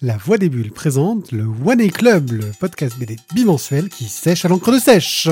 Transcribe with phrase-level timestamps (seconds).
[0.00, 4.44] La Voix des Bulles présente le One A Club, le podcast BD bimensuel qui sèche
[4.44, 5.28] à l'encre de sèche.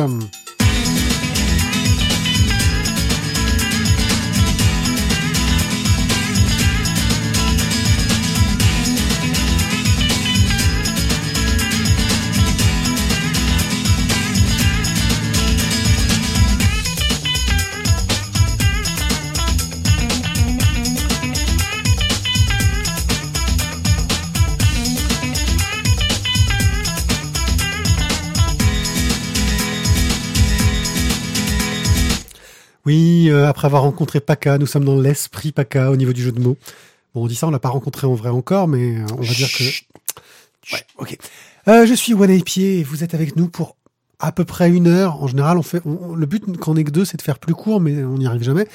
[33.48, 36.56] Après avoir rencontré Paca, nous sommes dans l'esprit Paca au niveau du jeu de mots.
[37.14, 39.32] Bon, on dit ça, on l'a pas rencontré en vrai encore, mais euh, on va
[39.32, 39.64] dire que...
[40.72, 41.16] Ouais, ok.
[41.68, 43.76] Euh, je suis One Pied et vous êtes avec nous pour
[44.18, 45.22] à peu près une heure.
[45.22, 47.38] En général, on fait on- le but quand on est que deux, c'est de faire
[47.38, 48.66] plus court, mais on n'y arrive jamais.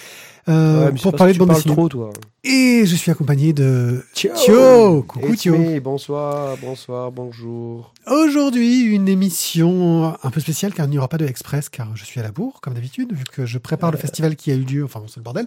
[0.50, 1.73] Euh, Ouais, pour parler de bande dessinée.
[1.76, 2.09] trop, toi.
[2.44, 5.04] Et je suis accompagné de Thio Thio.
[5.04, 5.80] Coucou me.
[5.80, 7.94] Bonsoir, bonsoir, bonjour.
[8.08, 12.03] Aujourd'hui, une émission un peu spéciale car il n'y aura pas de Express car je
[12.05, 14.61] suis à la bourre, comme d'habitude, vu que je prépare le festival qui a eu
[14.64, 14.83] lieu.
[14.83, 15.45] Enfin, bon, c'est le bordel.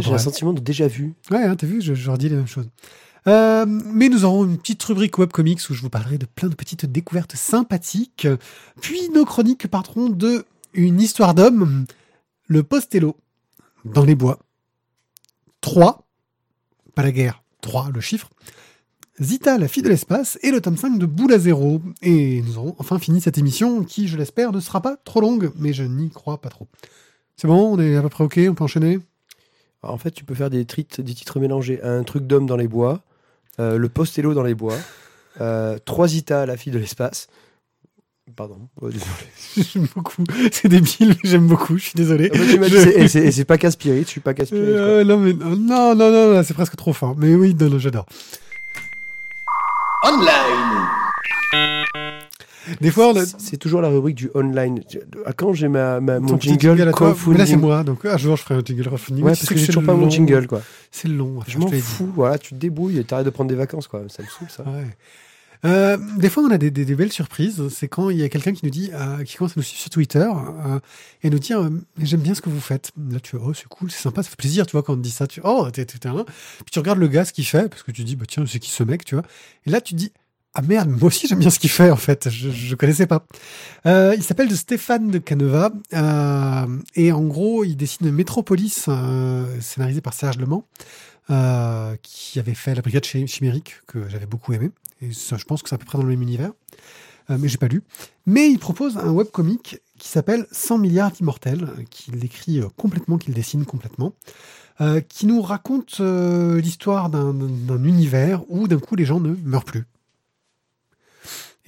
[0.00, 1.14] J'ai un sentiment de déjà vu.
[1.30, 2.68] Ouais, hein, t'as vu, je, je redis les mêmes choses.
[3.28, 6.54] Euh, mais nous aurons une petite rubrique webcomics où je vous parlerai de plein de
[6.54, 8.26] petites découvertes sympathiques.
[8.80, 11.84] Puis nos chroniques partiront de une histoire d'homme,
[12.46, 13.16] le Postello,
[13.84, 14.38] dans les bois.
[15.60, 16.06] 3,
[16.94, 18.30] pas la guerre, 3, le chiffre.
[19.20, 21.82] Zita, la fille de l'espace, et le tome 5 de Boule à zéro.
[22.00, 25.50] Et nous aurons enfin fini cette émission qui, je l'espère, ne sera pas trop longue,
[25.56, 26.68] mais je n'y crois pas trop.
[27.36, 29.00] C'est bon, on est à peu près ok, on peut enchaîner?
[29.82, 31.82] En fait, tu peux faire des titres mélangés.
[31.82, 33.02] Un truc d'homme dans les bois,
[33.60, 34.76] euh, le postello dans les bois,
[35.40, 37.28] euh, trois Ita, la fille de l'espace.
[38.36, 39.10] Pardon, oh, désolé.
[39.56, 40.22] J'aime beaucoup.
[40.52, 41.78] C'est débile, mais j'aime beaucoup.
[41.78, 42.30] Je suis désolé.
[42.34, 44.62] Ah, bah, Je- et c'est- pas Caspirit, je suis pas Caspirit.
[44.72, 44.80] quoi.
[44.80, 47.14] Euh, non, mais non, non, non, non, non, c'est presque trop fort.
[47.16, 48.04] Mais oui, non, non, j'adore.
[52.80, 53.24] Des fois, a...
[53.26, 54.80] C'est- toujours la rubrique du online.
[55.26, 57.14] À quand j'ai ma, mon jingle, à toi.
[57.28, 57.84] Mais là, c'est moi.
[57.84, 59.24] Donc, un jour, je ferai un jingle crowdfunding.
[59.24, 60.10] Ouais, parce sais que j'ai toujours pas mon long.
[60.10, 60.62] jingle, quoi.
[60.90, 61.40] C'est long.
[61.46, 61.80] Je m'en dit.
[61.80, 64.02] fous, voilà, tu te débrouilles et t'arrêtes de prendre des vacances, quoi.
[64.08, 64.62] Ça me saoule, ça.
[64.64, 64.86] Ouais.
[65.64, 67.60] Euh, des fois, on a des, des- des belles surprises.
[67.68, 69.80] C'est quand il y a quelqu'un qui nous dit, euh, qui commence à nous suivre
[69.80, 70.78] sur Twitter euh,
[71.24, 72.92] et nous dire, euh, j'aime bien ce que vous faites.
[73.10, 74.96] Là, tu fais, oh, c'est cool, c'est sympa, ça fait plaisir, tu vois, quand on
[74.96, 75.26] te dit ça.
[75.26, 75.84] Tu, oh, t'es.
[75.84, 75.98] Puis
[76.70, 78.70] tu regardes le gars ce qu'il fait parce que tu dis, bah tiens, c'est qui
[78.70, 79.24] ce mec, tu vois?
[79.66, 80.12] Et là, tu te dis,
[80.54, 82.28] ah merde, moi aussi j'aime bien ce qu'il fait en fait.
[82.30, 83.24] Je, je connaissais pas.
[83.86, 86.66] Euh, il s'appelle Stéphane de Caneva euh,
[86.96, 90.64] et en gros, il dessine Métropolis, euh, scénarisé par Serge Lemans,
[91.30, 94.70] euh, qui avait fait La Brigade Chi- Chimérique que j'avais beaucoup aimé.
[95.00, 96.50] Et je pense que c'est à peu près dans le même univers,
[97.28, 97.82] mais j'ai pas lu.
[98.26, 103.64] Mais il propose un webcomic qui s'appelle 100 milliards d'immortels, qu'il écrit complètement, qu'il dessine
[103.64, 104.14] complètement,
[105.08, 109.84] qui nous raconte l'histoire d'un univers où d'un coup les gens ne meurent plus.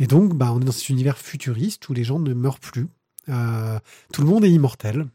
[0.00, 2.88] Et donc, bah, on est dans cet univers futuriste où les gens ne meurent plus.
[3.28, 3.78] Euh,
[4.12, 5.06] tout le monde est immortel.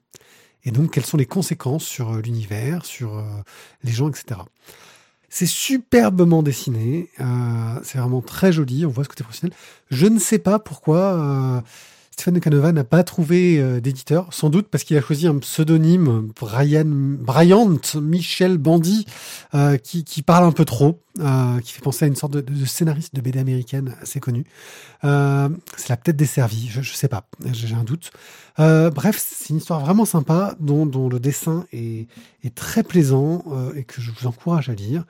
[0.63, 3.23] Et donc, quelles sont les conséquences sur euh, l'univers, sur euh,
[3.83, 4.39] les gens, etc.
[5.27, 7.09] C'est superbement dessiné.
[7.83, 8.85] c'est vraiment très joli.
[8.85, 9.57] On voit ce côté professionnel.
[9.89, 11.61] Je ne sais pas pourquoi
[12.15, 14.33] Stéphane de Canova n'a pas trouvé euh, d'éditeur.
[14.33, 19.05] Sans doute parce qu'il a choisi un pseudonyme, Brian, Bryant Michel Bandy,
[19.53, 23.13] euh, qui, parle un peu trop, euh, qui fait penser à une sorte de, scénariste
[23.13, 24.45] de BD américaine assez connu.
[25.03, 28.11] Euh, ça l'a peut-être desservi, je, je sais pas, j'ai un doute.
[28.57, 32.07] Bref, c'est une histoire vraiment sympa dont, dont le dessin est,
[32.55, 33.43] très plaisant
[33.75, 35.03] et que je vous encourage à lire.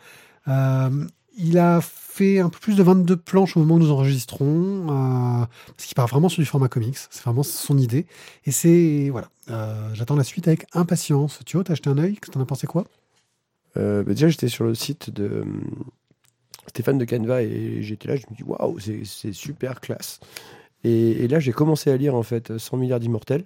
[1.38, 5.46] Il a fait un peu plus de 22 planches au moment où nous enregistrons, euh,
[5.76, 6.98] parce qu'il part vraiment sur du format comics.
[7.10, 8.06] C'est vraiment son idée.
[8.46, 9.30] Et c'est voilà.
[9.50, 11.40] Euh, J'attends la suite avec impatience.
[11.46, 12.18] Tu vois, t'as acheté un œil?
[12.32, 12.86] T'en as pensé quoi?
[13.78, 15.46] Euh, bah, déjà, j'étais sur le site de euh,
[16.68, 20.20] Stéphane de Canva et j'étais là, je me dis waouh, c'est super classe.
[20.84, 23.44] Et, et là, j'ai commencé à lire en fait 100 milliards d'immortels.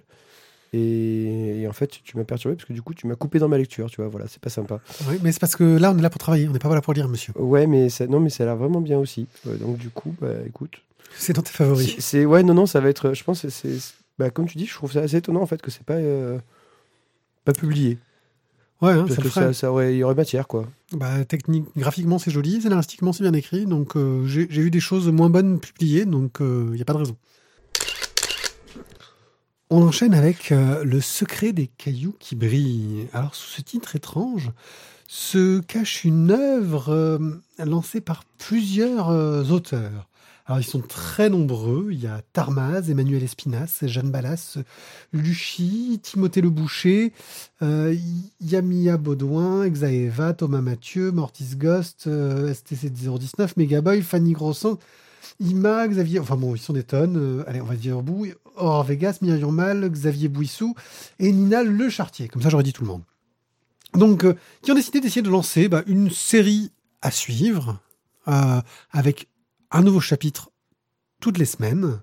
[0.72, 3.48] Et, et en fait, tu m'as perturbé parce que du coup, tu m'as coupé dans
[3.48, 4.80] ma lecture, tu vois, voilà, c'est pas sympa.
[5.08, 6.48] Oui, mais c'est parce que là, on est là pour travailler.
[6.48, 7.32] On n'est pas là pour lire, monsieur.
[7.36, 9.26] Ouais, mais ça, non, mais ça a l'air vraiment bien aussi.
[9.44, 10.80] Donc, du coup, bah, écoute.
[11.16, 11.96] C'est dans tes favoris.
[11.98, 13.14] C'est- ouais, non, non, ça va être.
[13.14, 13.78] Je pense, c'est
[14.20, 16.38] bah, comme tu dis, je trouve ça assez étonnant en fait que c'est pas euh,
[17.46, 17.96] pas publié.
[18.82, 20.66] Ouais, hein, Parce ça que ça, ça aurait, il y aurait matière quoi.
[20.92, 24.80] Bah, technique, graphiquement, c'est joli, scénaristiquement, c'est bien écrit, donc euh, j'ai j'ai eu des
[24.80, 27.16] choses moins bonnes publiées, donc il n'y a pas de raison.
[29.72, 33.06] On enchaîne avec euh, Le secret des cailloux qui brillent.
[33.12, 34.50] Alors, sous ce titre étrange,
[35.06, 37.18] se cache une œuvre euh,
[37.56, 40.08] lancée par plusieurs euh, auteurs.
[40.46, 41.90] Alors, ils sont très nombreux.
[41.92, 44.58] Il y a Tarmaz, Emmanuel Espinas, Jeanne Ballas,
[45.12, 47.12] Luchy, Timothée Le Boucher,
[47.60, 54.78] Yamia Baudouin, Exaeva, Thomas Mathieu, Mortis Ghost, euh, STC 019, Megaboy, Fanny Grosson,
[55.38, 57.16] Ima, Xavier, enfin bon, ils sont des tonnes.
[57.16, 58.26] Euh, allez, on va dire bout.
[58.56, 60.74] Or Vegas, Myriam Mal, Xavier Bouissou
[61.18, 62.28] et Nina Le Chartier.
[62.28, 63.02] Comme ça, j'aurais dit tout le monde.
[63.94, 66.70] Donc, euh, qui ont décidé d'essayer de lancer bah, une série
[67.02, 67.80] à suivre
[68.28, 69.28] euh, avec
[69.70, 70.50] un nouveau chapitre
[71.20, 72.00] toutes les semaines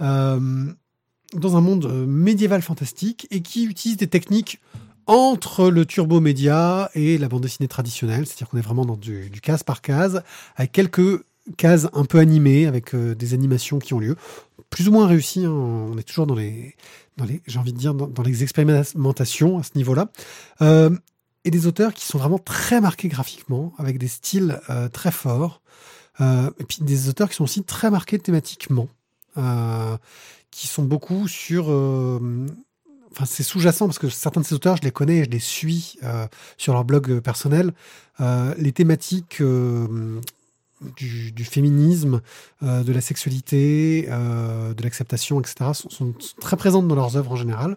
[0.00, 4.60] dans un monde médiéval fantastique et qui utilise des techniques
[5.06, 9.30] entre le turbo média et la bande dessinée traditionnelle, c'est-à-dire qu'on est vraiment dans du,
[9.30, 10.22] du case par case,
[10.56, 11.24] avec quelques
[11.56, 14.16] cases un peu animées, avec euh, des animations qui ont lieu,
[14.70, 15.44] plus ou moins réussies.
[15.44, 15.50] hein.
[15.50, 16.74] On est toujours dans les,
[17.16, 20.10] dans les, j'ai envie de dire, dans, les expérimentations à ce niveau-là.
[20.62, 20.90] Euh,
[21.44, 25.60] et des auteurs qui sont vraiment très marqués graphiquement, avec des styles euh, très forts.
[26.20, 28.88] Et puis des auteurs qui sont aussi très marqués thématiquement,
[30.52, 31.68] qui sont beaucoup sur.
[33.10, 35.98] Enfin, c'est sous-jacent parce que certains de ces auteurs, je les connais, je les suis
[36.56, 37.72] sur leur blog personnel.
[38.20, 39.42] Les thématiques
[40.96, 42.20] du, féminisme,
[42.62, 47.36] euh, de la sexualité, euh, de l'acceptation, etc., sont, très présentes dans leurs œuvres en
[47.36, 47.76] général.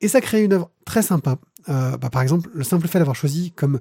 [0.00, 1.38] Et ça crée une œuvre très sympa.
[1.68, 3.80] Euh, bah, par exemple, le simple fait d'avoir choisi comme,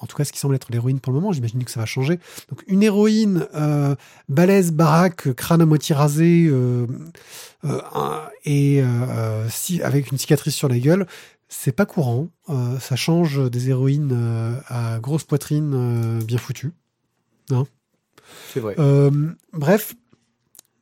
[0.00, 1.86] en tout cas, ce qui semble être l'héroïne pour le moment, j'imagine que ça va
[1.86, 2.18] changer.
[2.48, 3.94] Donc, une héroïne euh,
[4.28, 6.52] balèze, baraque, crâne à moitié rasé,
[8.44, 8.82] et
[9.48, 11.06] si, avec une cicatrice sur la gueule,
[11.48, 12.28] c'est pas courant.
[12.80, 16.72] Ça change des héroïnes à grosse poitrine bien foutues.
[18.52, 18.74] C'est vrai.
[18.78, 19.10] Euh,
[19.52, 19.94] bref,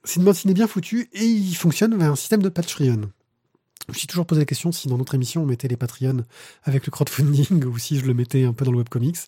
[0.05, 3.11] c'est une bande dessinée bien foutue et il fonctionne avec un système de Patreon.
[3.87, 6.25] Je me suis toujours posé la question si dans notre émission on mettait les Patreon
[6.65, 9.19] avec le crowdfunding ou si je le mettais un peu dans le webcomics.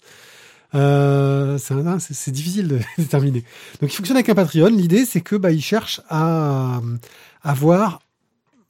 [0.74, 3.44] Euh, c'est difficile de déterminer.
[3.80, 4.68] Donc il fonctionne avec un Patreon.
[4.68, 6.96] L'idée c'est que bah, ils cherchent à euh,
[7.42, 8.00] avoir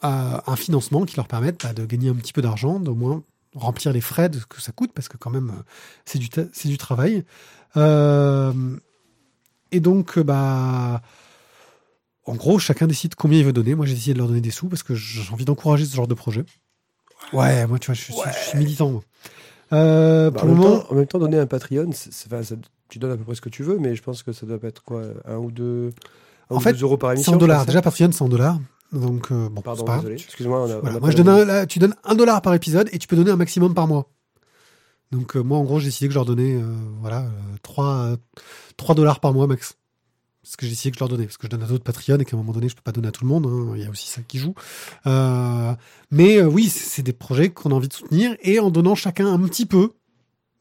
[0.05, 3.23] euh, un financement qui leur permette bah, de gagner un petit peu d'argent, d'au moins
[3.55, 5.53] remplir les frais de ce que ça coûte parce que quand même
[6.05, 6.29] c'est du,
[6.65, 7.25] du travail.
[9.73, 11.03] Et donc, euh, bah,
[12.27, 13.75] en gros, chacun décide combien il veut donner.
[13.75, 16.09] Moi, j'ai décidé de leur donner des sous parce que j'ai envie d'encourager ce genre
[16.09, 16.45] de projet.
[17.33, 18.91] Ouais, moi, tu vois, je suis, je suis militant.
[18.91, 19.03] moi.
[19.73, 22.43] Euh, Bah, pour en, le même moment, temps, en même temps, donner un Patreon, enfin,
[22.43, 22.55] ça-
[22.89, 24.59] tu donnes à peu près ce que tu veux, mais je pense que ça doit
[24.59, 25.93] pas être quoi, un ou deux,
[26.51, 27.35] un En ou fait, deux euros par émission.
[27.35, 27.59] en dollars.
[27.61, 28.59] je pense, Déjà, Patreon, c'est en dollars.
[28.93, 30.03] Donc, euh, bon, Pardon, pas.
[30.11, 30.61] Excuse-moi.
[30.61, 30.95] on a- Voilà.
[30.95, 32.99] on a Moi, je donne la- un, là, tu donnes un dollar par épisode et
[32.99, 34.09] tu peux donner un maximum par mois.
[35.11, 38.17] Donc, euh, moi, en gros, j'ai décidé que je leur donnais, euh, voilà, euh, 3,
[38.77, 39.77] 3 dollars par mois max.
[40.43, 41.25] Ce que j'ai décidé que je leur donnais.
[41.25, 42.93] Parce que je donne à d'autres Patreon et qu'à un moment donné, je peux pas
[42.93, 43.47] donner à tout le monde.
[43.47, 43.73] hein.
[43.77, 44.55] Il y a aussi ça qui joue.
[45.07, 45.75] Euh,
[46.11, 49.39] mais oui, c'est des projets qu'on a envie de soutenir et en donnant chacun un
[49.41, 49.93] petit peu,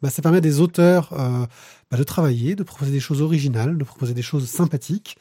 [0.01, 3.83] bah, ça permet à des auteurs bah, de travailler, de proposer des choses originales, de
[3.83, 5.17] proposer des choses sympathiques.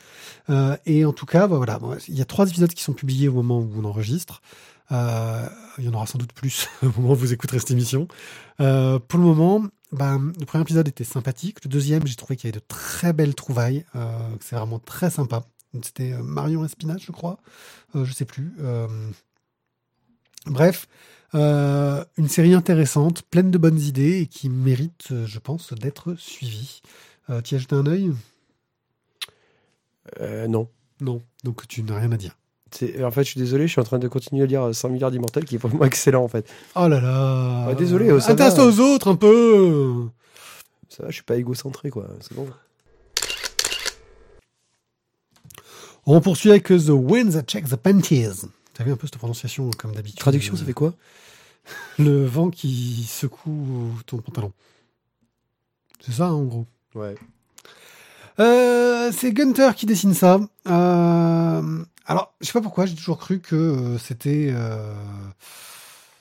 [0.84, 3.34] Et en tout cas, bah, voilà, il y a trois épisodes qui sont publiés au
[3.34, 4.43] moment où on enregistre.
[4.93, 5.49] Euh,
[5.79, 8.09] il y en aura sans doute plus au moment où vous écouterez cette émission.
[8.61, 9.62] Euh, pour le moment,
[9.93, 11.65] bah, le premier épisode était sympathique.
[11.65, 13.85] Le deuxième, j'ai trouvé qu'il y avait de très belles trouvailles.
[13.94, 15.44] Euh, c'est vraiment très sympa.
[15.83, 17.38] C'était Marion Espinat, je crois.
[17.94, 18.55] Je sais plus.
[20.47, 20.87] Bref,
[21.35, 26.81] euh, une série intéressante, pleine de bonnes idées et qui mérite, je pense, d'être suivie.
[27.31, 28.12] Euh, tu y as jeté un œil?
[30.21, 30.69] Euh, non.
[31.00, 31.23] Non.
[31.44, 32.37] Donc tu n'as rien à dire.
[33.02, 35.11] En fait, je suis désolé, je suis en train de continuer à lire 100 milliards
[35.11, 36.49] d'immortels, qui est vraiment excellent en fait.
[36.75, 38.70] Oh là là Ah, désolé, oh, ça Intéresse-toi va.
[38.70, 40.06] aux autres un peu
[40.88, 42.06] Ça va, je suis pas égocentré quoi.
[42.20, 42.46] C'est bon.
[46.06, 48.46] On poursuit avec The Winds That Check the Panties.
[48.74, 50.94] T'as vu un peu cette prononciation comme d'habitude Traduction, ça fait quoi
[51.98, 54.53] Le vent qui secoue ton pantalon.
[56.01, 56.67] C'est ça, en gros.
[56.94, 57.17] Ouais.
[58.38, 60.38] Euh, c'est Gunter qui dessine ça.
[60.69, 64.48] Euh, alors, je sais pas pourquoi, j'ai toujours cru que euh, c'était...
[64.50, 64.94] euh,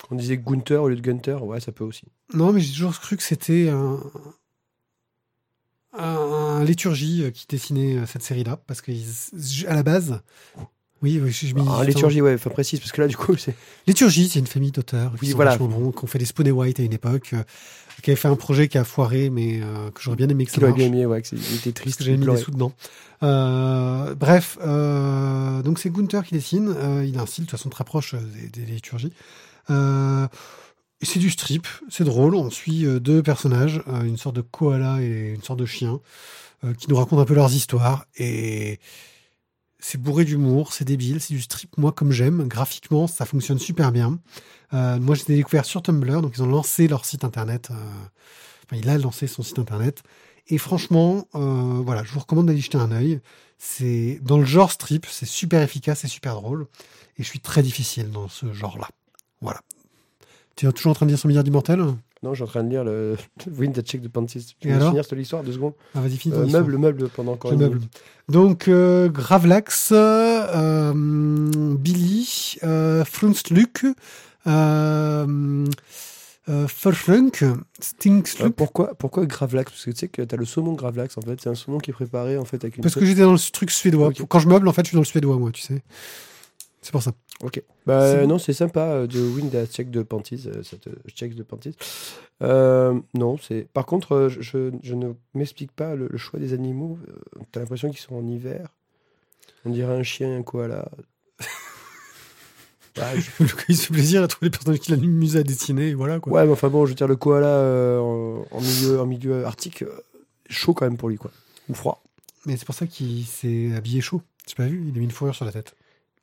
[0.09, 2.05] On disait Gunther au lieu de Gunter, ouais, ça peut aussi.
[2.33, 3.99] Non, mais j'ai toujours cru que c'était un...
[5.97, 10.21] un, un liturgie qui dessinait cette série-là, parce que ils- à la base...
[11.01, 13.53] Oui, oui, je, je Ah, liturgie, ouais, faut précise, parce que là, du coup, c'est.
[13.85, 15.51] Liturgie, c'est une famille d'auteurs qui Oui, sont voilà.
[15.51, 17.43] vachement bons, qui ont fait des Spoon et White à une époque, euh,
[18.01, 20.51] qui avaient fait un projet qui a foiré, mais euh, que j'aurais bien aimé que
[20.51, 20.75] ça marche.
[20.75, 22.01] bien aimé, ouais, que était triste.
[22.01, 22.71] j'avais mis des sous dedans.
[23.23, 24.57] Euh, bref,
[25.63, 26.75] donc c'est Gunther qui dessine.
[27.05, 29.11] il a un style de toute façon très proche des, des liturgies.
[31.01, 32.35] C'est du strip, c'est drôle.
[32.35, 35.99] On suit deux personnages, une sorte de koala et une sorte de chien,
[36.77, 38.05] qui nous racontent un peu leurs histoires.
[38.17, 38.79] Et
[39.87, 42.47] c'est bourré d'humour, c'est débile, c'est du strip, moi comme j'aime.
[42.47, 44.17] Graphiquement, ça fonctionne super bien.
[44.73, 47.69] Euh, moi, j'ai découvert sur Tumblr, donc ils ont lancé leur site internet.
[47.69, 47.75] euh,
[48.65, 50.01] Enfin, il a lancé son site internet.
[50.47, 53.21] Et franchement, euh, voilà, je vous recommande d'aller jeter un œil.
[53.59, 56.65] C'est dans le genre strip, c'est super efficace, c'est super drôle.
[57.19, 58.89] Et je suis très difficile dans ce genre-là.
[59.39, 59.61] Voilà.
[60.55, 61.85] Tu es toujours en train de dire son milliard d'immortel
[62.25, 63.15] Non, je suis en train de lire le
[63.57, 64.55] Win that check de Pantis.
[64.63, 66.47] Veux alors finir cette histoire deux secondes Ah, vas-y, finis Euh.
[66.47, 67.75] Meuble, meuble pendant encore Je une meuble.
[67.75, 68.01] minute.
[68.27, 70.91] Donc, euh, Gravelax, euh,
[71.77, 73.85] Billy, euh, Frunsluk,
[74.47, 75.65] euh,
[76.49, 76.67] euh,
[77.79, 78.53] Stinksluk.
[78.55, 79.71] pourquoi, pourquoi Gravelax?
[79.71, 81.39] Parce que tu sais que tu as le saumon Gravelax en fait.
[81.41, 82.83] C'est un saumon qui est préparé en fait avec une.
[82.83, 84.11] Parce que j'étais dans le truc suédois.
[84.27, 85.83] Quand je meuble, en fait, je suis dans le suédois, moi, tu sais.
[86.81, 87.11] C'est pour ça.
[87.45, 87.61] Ok.
[87.85, 88.27] Bah bon.
[88.27, 90.43] non, c'est sympa euh, de win that check de Pantis.
[90.47, 91.75] euh, cette euh, check de Pantis.
[92.41, 93.67] Euh, non, c'est.
[93.71, 96.97] Par contre, euh, je, ne m'explique pas le, le choix des animaux.
[97.07, 98.67] Euh, T'as l'impression qu'ils sont en hiver?
[99.65, 100.89] On dirait un chien et un koala.
[102.95, 103.29] Bah, je-
[103.67, 106.31] il se fait plaisir à trouver les personnages qu'il amuse à dessiner, voilà, quoi.
[106.31, 109.45] Ouais, mais enfin bon, je veux dire, le koala euh, en, en milieu, en milieu
[109.45, 109.89] arctique, euh,
[110.49, 111.29] chaud quand même pour lui, quoi.
[111.67, 112.01] Ou froid.
[112.45, 114.21] Mais c'est pour ça qu'il s'est habillé chaud.
[114.47, 115.75] Tu pas vu Il a mis une fourrure sur la tête.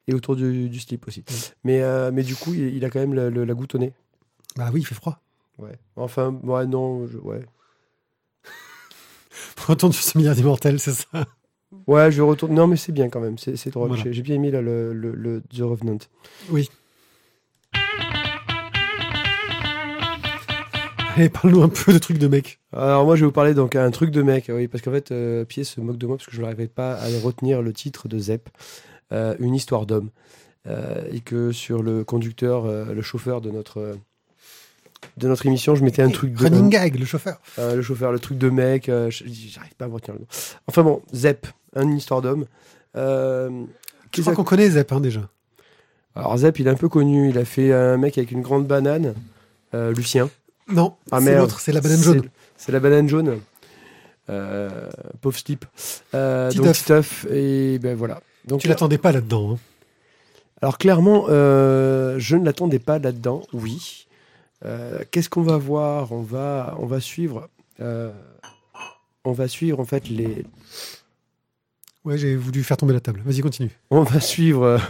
[0.09, 1.25] Et autour du, du slip aussi.
[1.64, 3.92] Mais, euh, mais du coup, il, il a quand même le- la goutte au nez.
[4.56, 5.21] Bah oui, il fait froid.
[5.59, 5.78] Ouais.
[5.97, 7.40] Enfin, ouais, non, je- ouais.
[9.66, 11.25] Retourne sur ce milliard d'immortels, c'est ça?
[11.87, 12.52] Ouais, je retourne.
[12.52, 13.88] Non, mais c'est bien quand même, c'est c'est drôle.
[13.94, 14.11] Voilà.
[14.11, 15.99] J'ai bien aimé là, le, le, le The Revenant.
[16.50, 16.68] Oui.
[21.16, 22.59] Allez, parle-nous un peu de trucs de mec.
[22.73, 25.12] Alors moi, je vais vous parler donc un truc de mec, oui, parce qu'en fait,
[25.12, 28.09] euh, Pied se moque de moi parce que je n'arrivais pas à retenir le titre
[28.09, 28.49] de Zep,
[29.38, 30.11] une histoire d'homme,
[30.64, 33.95] Euh, et que sur le conducteur, euh, le chauffeur de notre euh,
[35.16, 37.40] de notre émission, je mettais un truc de Running gag, le chauffeur.
[37.59, 40.26] Euh, le chauffeur, le truc de mec, euh, j'arrive pas à me retenir le nom.
[40.69, 42.47] Enfin bon, Zep, une histoire d'homme.
[42.97, 43.50] Euh,
[44.14, 45.28] Je crois qu'on connaît Zep, hein, déjà.
[46.14, 47.31] Alors Zep, il est un peu connu.
[47.31, 49.14] Il a fait un mec avec une grande banane,
[49.75, 50.31] euh, Lucien.
[50.69, 52.23] Non, Ah, c'est l'autre, c'est la banane jaune.
[52.57, 53.40] C'est la banane jaune.
[54.31, 54.88] Euh,
[55.21, 55.64] pauvre slip.
[56.14, 56.73] Euh, donc.
[56.73, 58.21] Titeuf, et ben voilà.
[58.46, 59.52] Donc Tu l'attendais pas là-dedans.
[59.54, 59.58] hein?
[60.61, 63.42] Alors clairement, euh, je ne l'attendais pas là-dedans.
[63.52, 64.06] Oui.
[64.64, 66.12] Euh, Qu'est-ce qu'on va voir?
[66.12, 67.49] On va, on va suivre.
[67.80, 68.12] euh,
[69.25, 70.44] on va suivre en fait les,
[72.04, 73.22] Ouais, j'ai voulu faire tomber la table.
[73.25, 73.70] Vas-y, continue.
[73.90, 74.80] on va suivre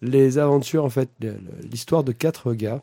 [0.00, 1.08] les aventures, en fait,
[1.70, 2.82] l'histoire de quatre gars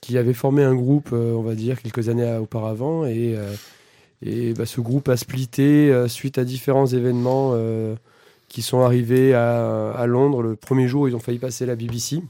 [0.00, 3.04] qui avaient formé un groupe, on va dire, quelques années auparavant.
[3.06, 3.36] Et,
[4.22, 7.54] et bah, ce groupe a splitté suite à différents événements
[8.50, 10.42] qui sont arrivés à, à Londres.
[10.42, 12.20] Le premier jour, ils ont failli passer la BBC.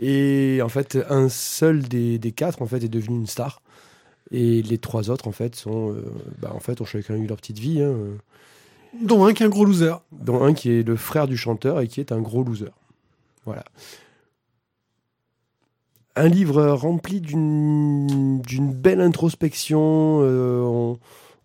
[0.00, 3.62] Et en fait, un seul des, des quatre en fait, est devenu une star.
[4.30, 6.04] Et les trois autres, en fait, sont, euh,
[6.40, 7.80] bah, en fait, ont chacun eu leur petite vie.
[7.80, 7.94] hein,
[9.02, 9.94] Dont un qui est un gros loser.
[10.12, 12.70] dont un qui est le frère du chanteur et qui est un gros loser.
[13.46, 13.64] Voilà.
[16.16, 20.20] Un livre rempli d'une d'une belle introspection.
[20.22, 20.98] euh, on,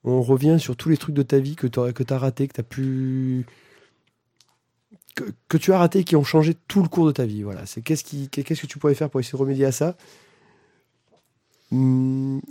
[0.03, 2.59] on revient sur tous les trucs de ta vie que tu as raté, que tu
[2.59, 3.45] as pu.
[5.15, 7.43] Que, que tu as raté et qui ont changé tout le cours de ta vie.
[7.43, 7.65] Voilà.
[7.65, 9.95] C'est qu'est-ce qui- qu'est-ce que tu pourrais faire pour essayer de remédier à ça?
[11.71, 12.41] Hum,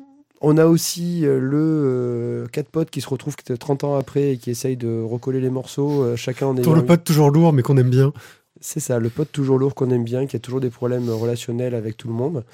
[0.44, 4.36] On a aussi euh, le euh, quatre potes qui se retrouvent 30 ans après et
[4.38, 7.52] qui essayent de recoller les morceaux, euh, chacun en Pour ayant le pote toujours lourd,
[7.52, 8.12] mais qu'on aime bien.
[8.60, 11.74] c'est ça, le pote toujours lourd qu'on aime bien, qui a toujours des problèmes relationnels
[11.76, 12.44] avec tout le monde,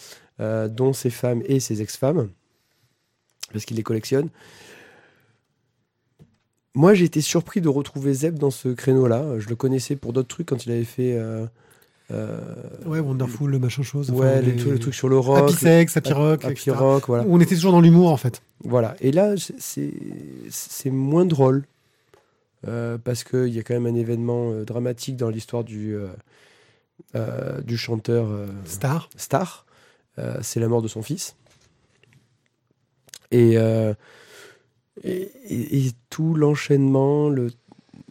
[0.41, 2.29] euh, dont ses femmes et ses ex-femmes,
[3.53, 4.29] parce qu'il les collectionne.
[6.79, 9.41] Moi, j'ai été surpris de retrouver Zeb dans ce créneau-là.
[9.41, 11.15] Je le connaissais pour d'autres trucs quand il avait fait.
[11.19, 11.45] euh,
[12.13, 12.39] euh,
[12.87, 14.11] Ouais, Wonderful, le machin chose.
[14.13, 15.39] enfin, ouais, les, les trucs sur le rock.
[15.51, 16.71] Happy Sex, Happy Rock, Happy etc.
[16.77, 17.25] Rock, voilà.
[17.29, 18.43] On était toujours dans l'humour, en fait.
[18.63, 18.95] Voilà.
[19.01, 21.65] Et là, c'est- moins drôle.
[22.67, 26.07] euh, parce qu'il y a quand même un événement euh, dramatique dans l'histoire du, euh,
[27.17, 29.09] euh, du chanteur euh, Star.
[29.17, 29.67] Star.
[30.19, 31.35] Euh, c'est la mort de son fils.
[33.31, 33.95] Et, euh,
[35.05, 37.51] et, et- et tout l'enchaînement, le...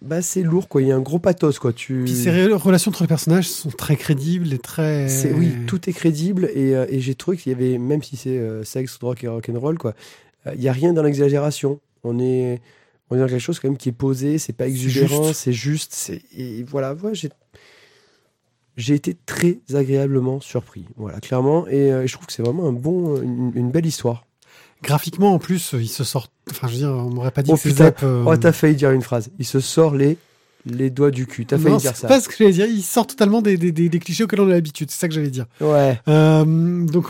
[0.01, 0.81] bah, c'est lourd, quoi.
[0.81, 1.73] Il y a un gros pathos, quoi.
[1.73, 2.03] Tu...
[2.05, 5.07] Puis ces relations entre les personnages sont très crédibles et très.
[5.09, 8.15] C'est oui, tout est crédible et, euh, et j'ai trouvé qu'il y avait même si
[8.17, 9.93] c'est euh, sexe, drogue et rock'n'roll quoi,
[10.45, 11.79] euh, il y a rien dans l'exagération.
[12.03, 12.61] On est
[13.09, 15.93] on est dans quelque chose quand même qui est posé, c'est pas exubérant, c'est juste,
[15.93, 17.29] c'est et voilà, ouais, j'ai
[18.75, 22.67] j'ai été très agréablement surpris, voilà, clairement et, euh, et je trouve que c'est vraiment
[22.67, 24.26] un bon une, une belle histoire.
[24.83, 26.31] Graphiquement, en plus, ils se sortent.
[26.51, 27.85] Enfin, je veux dire, on m'aurait pas dit Oh, que c'est putain.
[27.85, 27.99] Zep.
[28.03, 29.29] euh, Oh, t'as failli dire une phrase.
[29.39, 30.17] Il se sort les
[30.65, 31.45] les doigts du cul.
[31.45, 32.07] T'as failli dire c'est ça.
[32.09, 32.65] pas ce que j'allais dire.
[32.67, 34.91] Ils sortent totalement des, des, des, des clichés auxquels on a l'habitude.
[34.91, 35.45] C'est ça que j'allais dire.
[35.61, 35.99] Ouais.
[36.07, 37.07] Euh, donc,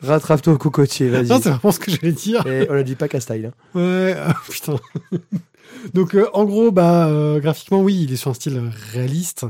[0.00, 1.26] Rattrape-toi au cocotier, vas-y.
[1.28, 2.46] non, c'est vraiment ce que j'allais dire.
[2.46, 3.52] Et on ne dit pas Castile.
[3.74, 3.78] Hein.
[3.78, 4.76] Ouais, ah, putain.
[5.94, 8.60] Donc, euh, en gros, bah, euh, graphiquement, oui, il est sur un style
[8.92, 9.44] réaliste,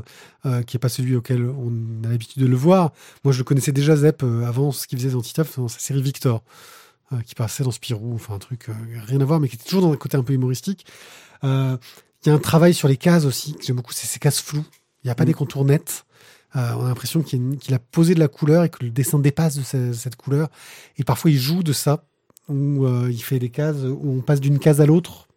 [0.45, 1.71] euh, qui est pas celui auquel on
[2.05, 2.91] a l'habitude de le voir.
[3.23, 6.01] Moi, je le connaissais déjà, Zep, avant ce qu'il faisait dans Titeuf, dans sa série
[6.01, 6.41] Victor.
[7.15, 8.73] Euh, qui passait dans Spirou, enfin un truc euh,
[9.05, 10.85] rien à voir, mais qui était toujours dans un côté un peu humoristique.
[11.43, 11.77] Euh,
[12.25, 14.41] Il y a un travail sur les cases aussi que j'aime beaucoup, c'est ces cases
[14.41, 14.65] floues.
[15.03, 15.27] Il n'y a pas Mm.
[15.27, 16.05] des contours nets.
[16.55, 19.55] Euh, on a l'impression qu'il a posé de la couleur et que le dessin dépasse
[19.57, 20.47] de ce- cette couleur.
[20.97, 22.03] Et parfois, il joue de ça,
[22.47, 25.27] où euh, il fait des cases, où on passe d'une case à l'autre.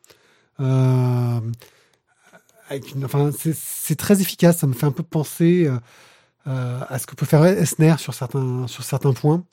[0.61, 1.41] Euh,
[3.05, 4.59] enfin, c'est- très efficace.
[4.59, 5.69] Ça me fait un peu penser
[6.47, 9.45] à ce que peut faire Esner sur certains, sur certains points.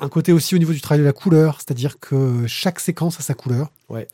[0.00, 3.22] Un côté aussi au niveau du travail de la couleur, c'est-à-dire que chaque séquence a
[3.22, 3.70] sa couleur.
[3.88, 4.08] Ouais.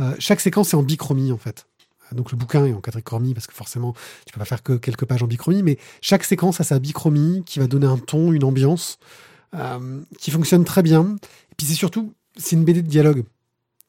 [0.00, 1.66] Euh, chaque séquence est en bichromie en fait.
[2.12, 3.94] Donc le bouquin est en quadrichromie parce que forcément
[4.24, 7.42] tu peux pas faire que quelques pages en bichromie, mais chaque séquence a sa bichromie
[7.44, 8.98] qui va donner un ton, une ambiance
[9.54, 11.16] euh, qui fonctionne très bien.
[11.50, 13.24] Et puis c'est surtout c'est une BD de dialogue.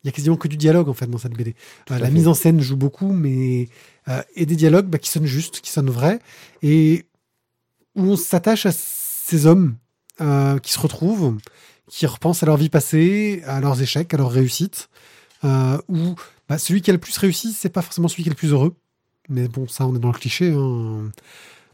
[0.04, 1.56] Il y a quasiment que du dialogue en fait dans cette BD.
[1.92, 2.12] Euh, la fait.
[2.12, 3.70] mise en scène joue beaucoup, mais
[4.36, 6.20] et des dialogues bah, qui sonnent justes, qui sonnent vrais,
[6.64, 7.06] et
[7.96, 9.76] où on s'attache à ces hommes
[10.22, 11.38] euh, qui se retrouvent,
[11.90, 14.90] qui repensent à leur vie passée, à leurs échecs, à leurs réussites,
[15.44, 16.16] euh, où
[16.48, 18.52] bah, celui qui a le plus réussi, c'est pas forcément celui qui est le plus
[18.52, 18.76] heureux.
[19.30, 20.52] Mais bon, ça, on est dans le cliché.
[20.56, 21.12] Hein.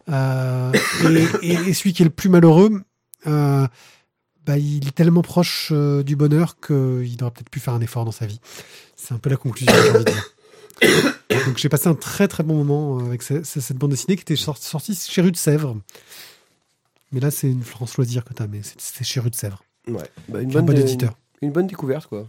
[0.09, 0.71] Euh,
[1.41, 2.81] et, celui qui est le plus malheureux,
[3.27, 3.67] euh,
[4.45, 5.71] bah, il est tellement proche
[6.05, 8.39] du bonheur qu'il aurait peut-être pu faire un effort dans sa vie.
[8.95, 10.31] C'est un peu la conclusion, j'ai envie de dire.
[11.47, 14.21] Donc j'ai passé un très très bon moment avec ce- ce- cette bande dessinée qui
[14.21, 15.75] était sor- sortie chez Rue de Sèvres.
[17.15, 19.63] Mais là, c'est une Florence Loisir que t'as, mais c'est- chez Rue de Sèvres.
[19.87, 20.03] Ouais.
[20.27, 21.17] Bah, une, Un bonne, bon une, éditeur.
[21.41, 22.27] une bonne découverte, quoi.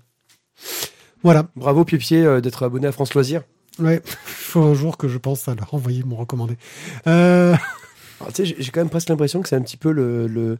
[1.24, 1.48] Voilà.
[1.56, 3.42] Bravo, Pied-Pied, euh, d'être abonné à France Loisirs.
[3.80, 4.00] Ouais.
[4.04, 6.56] faut un jour que je pense à leur envoyer mon recommandé.
[7.08, 7.56] Euh,
[8.20, 10.28] Alors, tu sais, j'ai- quand même presque l'impression que c'est un petit peu le.
[10.28, 10.56] le euh,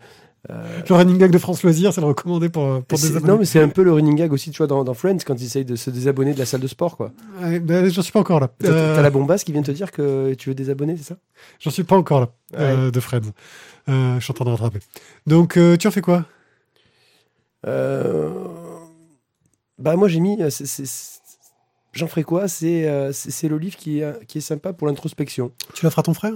[0.49, 3.33] le running gag de France Loisir, c'est le recommandé pour, pour des abonnés.
[3.33, 5.35] non, mais c'est un peu le running gag aussi, tu vois, dans, dans Friends, quand
[5.41, 7.11] ils essayent de se désabonner de la salle de sport, quoi.
[7.43, 8.49] Ouais, ben, j'en suis pas encore là.
[8.61, 11.17] T'as Euh, la bombasse qui vient te dire que tu veux désabonner, c'est ça?
[11.59, 12.29] J'en suis pas encore là,
[12.59, 13.33] euh, de Friends.
[13.89, 14.79] Euh, je suis en train de rattraper.
[15.27, 16.25] Donc, euh, tu en fais quoi?
[17.67, 18.31] Euh,
[19.79, 20.41] Bah, moi, j'ai mis.
[20.43, 20.51] euh,
[21.93, 22.47] J'en ferai quoi?
[22.47, 23.11] C'est euh,
[23.45, 25.51] le livre qui est, qui est sympa pour l'introspection.
[25.75, 26.35] Tu l'offres à ton frère?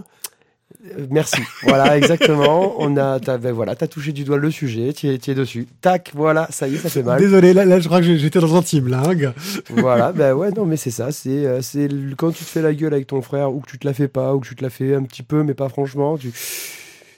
[0.85, 1.41] Euh, merci.
[1.63, 2.75] voilà, exactement.
[2.79, 5.67] On a, t'as, ben voilà, t'as touché du doigt le sujet, tu es, dessus.
[5.81, 7.21] Tac, voilà, ça y est, ça fait mal.
[7.21, 9.35] Désolé, là, là, je crois que j'étais dans l'intime, là, hein, gars.
[9.71, 11.13] voilà, ben ouais, non, mais c'est ça.
[11.13, 13.79] C'est, euh, c'est quand tu te fais la gueule avec ton frère, ou que tu
[13.79, 15.69] te la fais pas, ou que tu te la fais un petit peu, mais pas
[15.69, 16.17] franchement.
[16.17, 16.33] Tu...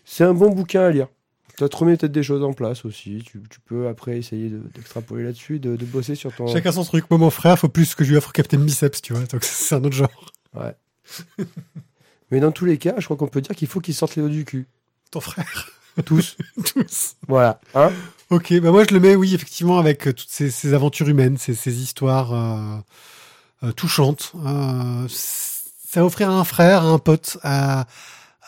[0.05, 1.09] C'est un bon bouquin à lire.
[1.59, 3.23] Tu te remets peut-être des choses en place aussi.
[3.25, 6.47] Tu, tu peux après essayer de- d'extrapoler là-dessus, de, de bosser sur ton.
[6.47, 7.05] Chacun son truc.
[7.11, 9.23] Moi, mon frère, faut plus que je lui offre Captain Biceps, tu vois.
[9.25, 10.33] Donc, c'est un autre genre.
[10.55, 10.75] Ouais.
[12.33, 14.23] Mais dans tous les cas, je crois qu'on peut dire qu'il faut qu'ils sortent les
[14.23, 14.67] hauts du cul.
[15.13, 15.71] Ton frère,
[16.05, 16.37] Tous.
[16.75, 17.15] tous.
[17.29, 17.61] voilà.
[17.75, 17.93] Hein
[18.31, 21.37] Ok, bah moi je le mets, oui, effectivement, avec euh, toutes ces, ces aventures humaines,
[21.37, 22.79] ces, ces histoires euh,
[23.65, 24.33] euh, touchantes.
[24.45, 27.81] Euh, ça va offrir à un frère, à un pote, à,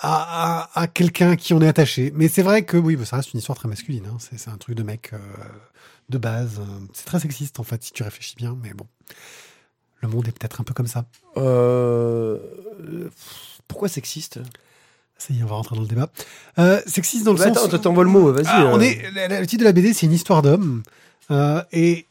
[0.01, 2.11] à, à, à quelqu'un qui on est attaché.
[2.14, 4.07] Mais c'est vrai que oui, bah, ça reste une histoire très masculine.
[4.07, 4.16] Hein.
[4.18, 5.18] C'est, un truc de mec euh,
[6.09, 6.61] de base.
[6.94, 8.57] C'est très sexiste en fait, si tu réfléchis bien.
[8.62, 8.87] Mais bon,
[10.01, 11.05] le monde est peut-être un peu comme ça.
[11.37, 12.38] Euh,
[13.68, 14.40] Pourquoi sexiste?
[15.16, 16.09] Ça y est, on va rentrer dans le débat.
[16.59, 17.64] Euh, sexiste dans le Bah, sens.
[17.64, 18.46] Attends, t'envoies le mot, vas-y.
[18.48, 18.83] Ah, on euh.
[18.83, 20.83] est, le titre de la BD, c'est une histoire d'homme.
[21.31, 22.07] Euh, et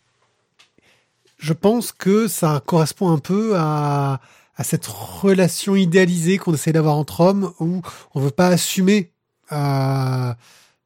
[1.37, 4.19] je pense que ça correspond un peu à,
[4.55, 7.81] à cette relation idéalisée qu'on essaie d'avoir entre hommes où
[8.15, 9.11] on veut pas assumer,
[9.51, 10.33] euh,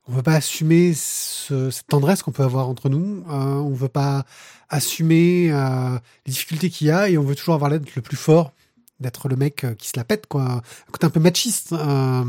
[0.08, 3.24] on veut pas assumer ce- cette tendresse qu'on peut avoir entre nous.
[3.30, 4.26] Euh, on veut pas
[4.70, 8.18] assumer les difficultés qu'il y a et on veut toujours avoir l'air d'être le plus
[8.18, 8.52] fort,
[9.00, 10.44] d'être le mec euh, qui se la pète, quoi.
[10.44, 11.74] Un côté un peu machiste.
[11.74, 12.24] euh,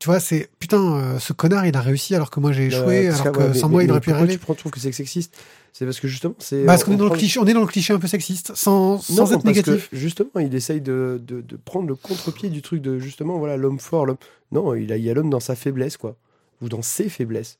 [0.00, 3.06] tu vois, c'est putain, euh, ce connard, il a réussi alors que moi j'ai échoué,
[3.06, 4.28] Euh, parce alors que, ouais, sans mais- moi il aurait pu y pourquoi.
[4.32, 5.34] Tu prends- trouves que c'est sexiste?
[5.72, 6.64] C'est parce que justement, c'est.
[6.64, 8.98] Parce qu'on est dans le cliché, on est dans le cliché un peu sexiste, sans,
[8.98, 9.88] sans Non, être parce négatif.
[9.90, 13.56] que justement, il essaye de, de, de prendre le contre-pied du truc de justement, voilà,
[13.56, 14.06] l'homme fort.
[14.06, 14.16] l'homme
[14.52, 16.16] Non, il, a, il y a l'homme dans sa faiblesse, quoi.
[16.60, 17.58] Ou dans ses faiblesses.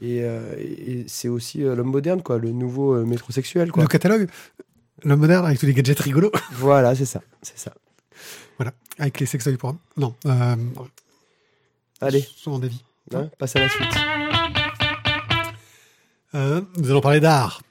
[0.00, 2.38] Et, euh, et c'est aussi l'homme moderne, quoi.
[2.38, 3.82] Le nouveau métrosexuel, quoi.
[3.82, 4.28] Le catalogue,
[5.04, 7.20] le moderne avec tous les gadgets rigolos, Voilà, c'est ça.
[7.42, 7.72] C'est ça.
[8.98, 9.78] avec les sextoys pour hommes.
[9.96, 10.56] Non, euh,
[12.00, 12.82] Allez, sans avis.
[13.14, 13.94] hein, passe à la suite.
[16.34, 17.62] Euh, nous allons parler d'art.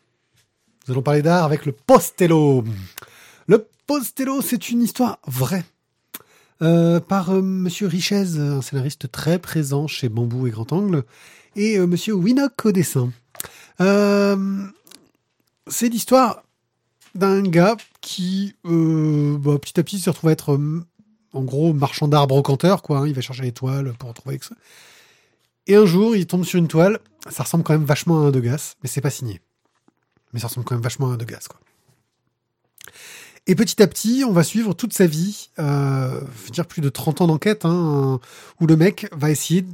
[0.87, 2.63] Nous allons parler d'art avec le Postello.
[3.47, 5.65] Le Postello, c'est une histoire vraie.
[6.63, 11.03] Euh, par euh, Monsieur Richez, un scénariste très présent chez Bambou et Grand Angle,
[11.55, 13.11] et euh, Monsieur Winock au dessin.
[13.79, 14.57] C'est
[15.89, 16.41] l'histoire
[17.17, 20.85] d'un gars qui, euh, bah, petit à petit, se retrouve à être, euh,
[21.33, 22.99] en gros, marchand d'art brocanteur, quoi.
[22.99, 23.07] hein.
[23.07, 24.55] il va chercher les toiles pour retrouver ça.
[25.67, 26.99] Et un jour, il tombe sur une toile.
[27.29, 29.41] Ça ressemble quand même vachement à un Degas, mais c'est pas signé.
[30.33, 31.59] Mais ça ressemble quand même vachement à un Degas, quoi.
[33.49, 37.21] Et petit à petit, on va suivre toute sa vie, euh, dire plus de 30
[37.21, 38.19] ans d'enquête, hein,
[38.59, 39.69] où le mec va essayer de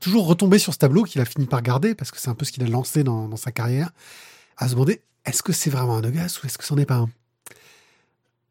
[0.00, 2.44] toujours retomber sur ce tableau qu'il a fini par garder, parce que c'est un peu
[2.44, 3.90] ce qu'il a lancé dans, dans, sa carrière,
[4.56, 6.96] à se demander est-ce que c'est vraiment un Degas ou est-ce que c'en est pas
[6.96, 7.10] un?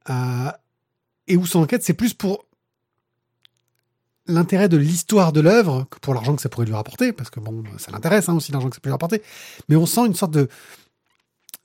[0.10, 0.52] Euh,
[1.28, 2.46] Et où son enquête, c'est plus pour
[4.28, 7.40] l'intérêt de l'histoire de l'œuvre que pour l'argent que ça pourrait lui rapporter, parce que
[7.40, 9.22] bon, ça l'intéresse hein, aussi l'argent que ça peut lui rapporter,
[9.68, 10.48] mais on sent une sorte de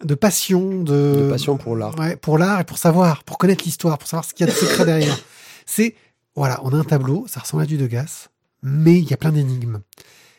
[0.04, 3.64] de passion, de, de passion pour l'art, ouais, pour l'art et pour savoir, pour connaître
[3.64, 5.18] l'histoire, pour savoir ce qu'il y a de secret derrière.
[5.64, 5.94] C'est
[6.34, 8.28] voilà, on a un tableau, ça ressemble à du Degas,
[8.62, 9.80] mais il y a plein d'énigmes.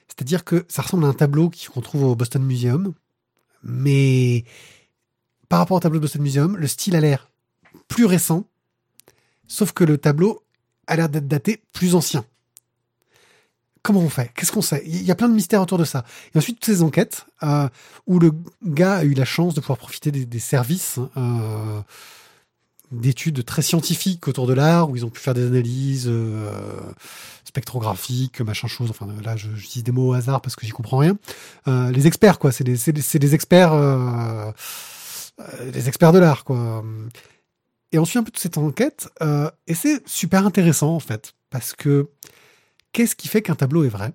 [0.07, 2.93] C'est-à-dire que ça ressemble à un tableau qu'on trouve au Boston Museum,
[3.63, 4.43] mais
[5.49, 7.29] par rapport au tableau de Boston Museum, le style a l'air
[7.87, 8.45] plus récent,
[9.47, 10.43] sauf que le tableau
[10.87, 12.25] a l'air d'être daté plus ancien.
[13.81, 14.31] Comment on fait?
[14.35, 14.83] Qu'est-ce qu'on sait?
[14.85, 16.03] Il y a plein de mystères autour de ça.
[16.33, 17.69] Et ensuite, toutes ces enquêtes euh,
[18.05, 18.33] où le
[18.65, 21.81] gars a eu la chance de pouvoir profiter des, services euh,
[22.91, 26.51] d'études très scientifiques autour de l'art, où ils ont pu faire des analyses euh,
[27.43, 28.89] spectrographiques, machin chose.
[28.89, 31.17] Enfin, là, je, dis des mots au hasard parce que j'y comprends rien.
[31.67, 32.51] Euh, les experts, quoi.
[32.51, 34.51] C'est des, des, experts, euh,
[35.71, 36.83] des experts de l'art, quoi.
[37.91, 39.09] Et on suit un peu toute cette enquête,
[39.65, 42.09] et c'est super intéressant en fait, parce que
[42.91, 44.11] qu'est-ce qui fait qu'un tableau est vrai?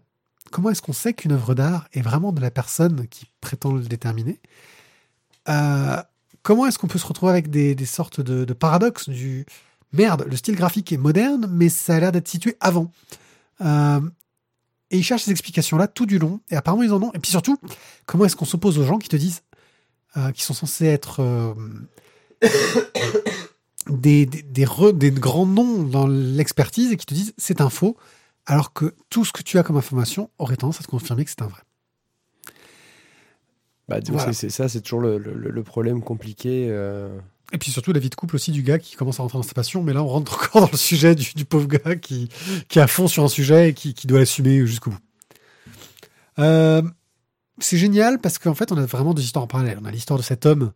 [0.51, 3.81] Comment est-ce qu'on sait qu'une œuvre d'art est vraiment de la personne qui prétend le
[3.81, 4.41] déterminer?
[6.43, 9.47] Comment est-ce qu'on peut se retrouver avec des, sortes de, paradoxes du
[9.93, 12.91] merde, le style graphique est moderne, mais ça a l'air d'être situé avant
[13.61, 14.01] euh,
[14.91, 17.13] Et ils cherchent ces explications-là tout du long, et apparemment ils en ont.
[17.13, 17.59] Et puis surtout,
[18.07, 19.43] comment est-ce qu'on s'oppose aux gens qui te disent,
[20.17, 21.55] euh, qui sont censés être euh,
[23.89, 24.27] des,
[25.13, 27.97] grands noms dans l'expertise et qui te disent c'est un faux,
[28.47, 31.31] alors que tout ce que tu as comme information aurait tendance à te confirmer que
[31.31, 31.63] c'est un vrai.
[33.89, 34.33] Bah, voilà.
[34.33, 36.69] c'est ça, c'est toujours le, le, le, problème compliqué.
[36.71, 37.19] Euh...
[37.53, 39.43] Et puis surtout la vie de couple aussi du gars qui commence à rentrer dans
[39.43, 42.29] sa passion, mais là on rentre encore dans le sujet du, du pauvre gars qui,
[42.69, 44.99] qui est à fond sur un sujet et qui, qui doit l'assumer jusqu'au bout.
[46.39, 46.83] Euh,
[47.59, 49.79] c'est génial parce qu'en fait on a vraiment deux histoires en parallèle.
[49.83, 50.73] On a l'histoire de cet homme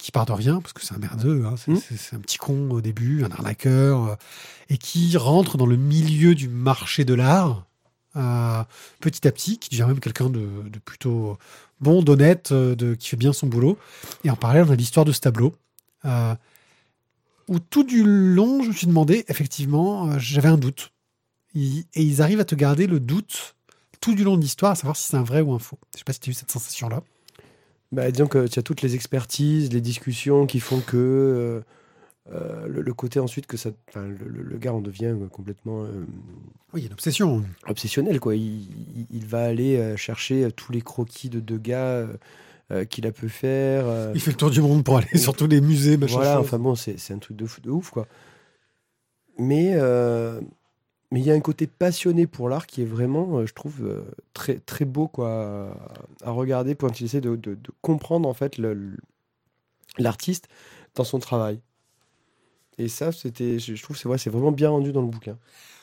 [0.00, 2.16] qui part de rien, parce que c'est un merdeux, hein, c'est mmh.
[2.16, 4.14] un petit con au début, un arnaqueur, euh,
[4.68, 7.66] et qui rentre dans le milieu du marché de l'art
[8.16, 8.64] euh,
[9.00, 11.38] petit à petit, qui devient même quelqu'un de, de, plutôt
[11.80, 13.78] bon, d'honnête, de, qui fait bien son boulot.
[14.24, 15.54] Et en parallèle, on a l'histoire de ce tableau,
[16.04, 16.34] euh,
[17.48, 20.92] où tout du long, je me suis demandé, effectivement, euh, j'avais un doute.
[21.54, 23.56] et ils arrivent à te garder le doute
[24.00, 25.78] tout du long de l'histoire, à savoir si c'est un vrai ou un faux.
[25.94, 27.02] Je sais pas si tu as eu cette sensation-là.
[27.92, 31.62] Bah, disons que tu as toutes les expertises, les discussions qui font que
[32.32, 35.84] euh, euh, le, le, côté ensuite que ça, le, gars en devient complètement.
[35.84, 36.06] Euh,
[36.72, 37.44] oui, une obsession.
[37.66, 38.36] Obsessionnel, quoi.
[38.36, 42.06] Il, il, il va aller chercher tous les croquis de deux gars.
[42.72, 43.84] Euh, qu'il a pu faire.
[43.88, 44.12] Euh...
[44.14, 46.14] Il fait le tour du monde pour aller sur tous les musées, machin.
[46.14, 46.44] Voilà, chose.
[46.44, 48.06] enfin bon, c'est un truc de, fou, de ouf, quoi.
[49.38, 50.40] Mais euh,
[51.10, 54.60] mais il y a un côté passionné pour l'art qui est vraiment, je trouve, très,
[54.60, 55.74] très beau quoi,
[56.22, 58.60] à regarder pour essayer de, de, de, comprendre en fait
[59.98, 60.46] l'artiste
[60.94, 61.58] dans son travail.
[62.80, 65.36] Et ça, c'était, je trouve, c'est c'est vraiment bien rendu dans le bouquin.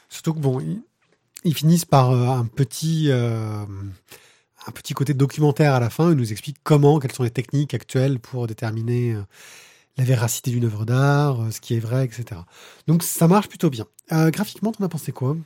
[0.10, 0.82] Surtout que bon, ils,
[1.44, 3.66] ils finissent par euh, un petit, euh,
[4.68, 6.10] un petit côté documentaire à la fin.
[6.12, 9.22] Ils nous expliquent comment, quelles sont les techniques actuelles pour déterminer euh,
[9.98, 12.42] la véracité d'une œuvre d'art, ce qui est vrai, etc.
[12.88, 13.86] Donc ça marche plutôt bien.
[14.12, 15.38] Euh, graphiquement, t'en as pensé quoi?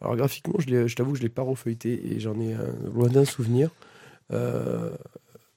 [0.00, 3.24] Alors graphiquement, je, je t'avoue que je l'ai pas refeuilleté et j'en ai un lointain
[3.24, 3.70] souvenir.
[4.32, 4.90] Euh,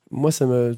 [0.10, 0.78] moi, ça me.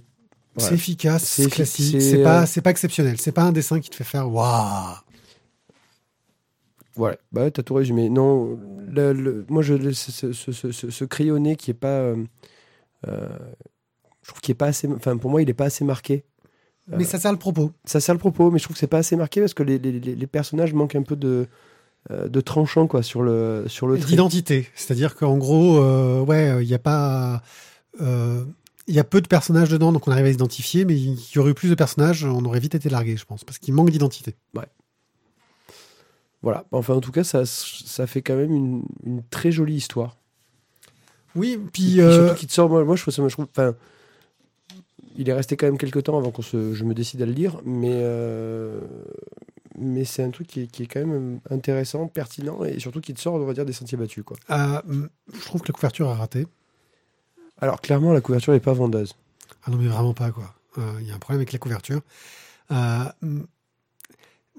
[0.60, 3.20] C'est efficace, c'est classique, c'est pas, c'est pas exceptionnel.
[3.20, 4.96] C'est pas un dessin qui te fait faire waouh.
[6.98, 8.10] Ouais, bah t'as tout résumé.
[8.10, 8.60] Non,
[8.92, 11.88] le, le, moi, je, ce, ce, ce, ce, crayonné qui est pas.
[11.88, 12.26] Euh,
[14.22, 14.88] je trouve qu'il est pas assez.
[14.88, 16.26] Enfin, pour moi, il est pas assez marqué.
[16.88, 17.72] Mais ça sert le propos.
[17.86, 19.78] Ça sert le propos, mais je trouve que c'est pas assez marqué parce que les,
[19.78, 21.48] les, les personnages manquent un peu de,
[22.10, 24.68] euh, de tranchant quoi sur le sur le d'identité.
[24.74, 27.44] C'est-à-dire qu'en gros, euh, ouais, il n'y a pas.
[28.90, 31.38] Il y a peu de personnages dedans, donc on arrive à identifier, mais il y
[31.38, 33.92] aurait eu plus de personnages, on aurait vite été largué, je pense, parce qu'il manque
[33.92, 34.36] d'identité.
[34.56, 34.66] Ouais.
[36.42, 36.66] Voilà.
[36.72, 40.18] Enfin, en tout cas, ça, ça fait quand même une, une très jolie histoire.
[41.36, 42.02] Oui, puis.
[42.02, 42.26] Euh...
[42.26, 43.76] Surtout qu'il te sort, moi, moi je trouve ça, je trouve, enfin,
[45.18, 47.60] il est resté quand même quelques temps avant que je me décide à le lire,
[47.66, 48.80] mais, euh,
[49.78, 53.14] mais c'est un truc qui est, qui est, quand même intéressant, pertinent et surtout qui
[53.14, 54.24] te sort, on va dire, des sentiers battus.
[54.24, 54.38] Quoi.
[54.50, 54.82] Euh,
[55.34, 56.48] je trouve que la couverture a raté.
[57.62, 59.16] Alors, clairement, la couverture n'est pas vendeuse.
[59.64, 60.54] Ah non, mais vraiment pas, quoi.
[60.78, 62.02] Il euh, y a un problème avec la couverture.
[62.72, 63.06] Euh,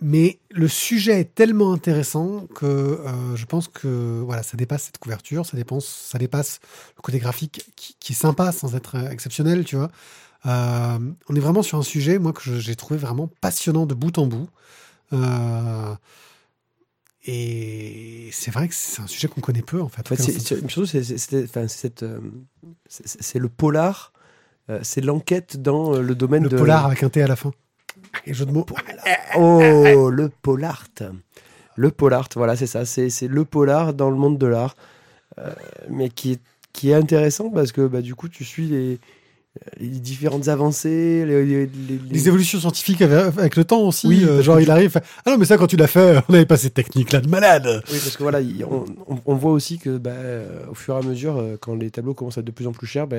[0.02, 4.98] mais le sujet est tellement intéressant que euh, je pense que voilà, ça dépasse cette
[4.98, 6.60] couverture, ça dépasse, ça dépasse
[6.96, 9.90] le côté graphique qui, qui est sympa sans être exceptionnel, tu vois.
[10.44, 14.26] On est vraiment sur un sujet, moi, que j'ai trouvé vraiment passionnant de bout en
[14.26, 14.48] bout.
[17.26, 20.00] Et c'est vrai que c'est un sujet qu'on connaît peu, en fait.
[20.00, 22.04] En fait, surtout, c'est- c'est c'est- enfin, c'est cette,
[22.88, 24.12] c'est- c'est le polar,
[24.70, 26.56] euh, c'est l'enquête dans euh, le domaine le de.
[26.56, 27.52] polar avec un T à la fin.
[28.26, 28.64] Et jeu de mots.
[29.36, 30.88] Oh, le polart.
[31.76, 32.84] Le polart, voilà, c'est ça.
[32.86, 34.74] C'est c'est le polar dans le monde de l'art.
[35.38, 35.52] Euh,
[35.88, 36.40] mais qui est,
[36.72, 38.98] qui est intéressant parce que bah, du coup, tu suis les,
[39.78, 44.06] les différentes avancées, les, les- les- Les évolutions scientifiques avec, avec le temps aussi.
[44.06, 45.00] Oui, euh, genre, que il arrive.
[45.24, 47.82] Ah non, mais ça, quand tu l'as fait, on n'avait pas cette technique-là de malade.
[47.90, 51.02] Oui, parce que voilà, il- on, voit aussi que bah, euh, au fur et à
[51.02, 53.16] mesure, euh, quand les tableaux commencent à être de plus en plus chers, bah,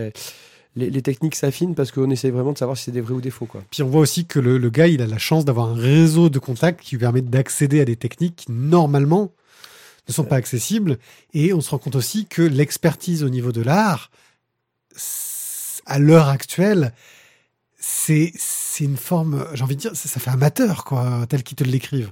[0.78, 3.20] les, les techniques s'affinent parce qu'on essaie vraiment de savoir si c'est des vrais ou
[3.22, 3.46] des faux.
[3.46, 3.62] Quoi.
[3.70, 6.30] Puis on voit aussi que le, le gars, il a la chance d'avoir un réseau
[6.30, 9.34] de contacts qui lui permet d'accéder à des techniques qui, normalement,
[10.08, 10.98] ne sont pas accessibles.
[11.34, 14.12] Et on se rend compte aussi que l'expertise au niveau de l'art,
[15.92, 16.94] à l'heure actuelle,
[17.80, 21.58] c'est c'est une forme, j'ai envie de dire, ça, ça fait amateur, quoi, tel qu'ils
[21.58, 22.12] te l'écrivent.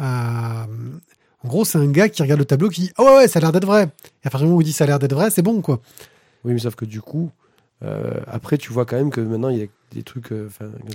[0.00, 0.64] Euh,
[1.44, 3.38] en gros, c'est un gars qui regarde le tableau qui dit Ah ouais, ouais, ça
[3.38, 3.88] a l'air d'être vrai.
[4.24, 5.60] Et à partir du moment où il dit ça a l'air d'être vrai, c'est bon,
[5.60, 5.80] quoi.
[6.44, 7.30] Oui, mais sauf que du coup,
[7.84, 10.32] euh, après, tu vois quand même que maintenant, il y a des trucs.
[10.32, 10.48] euh,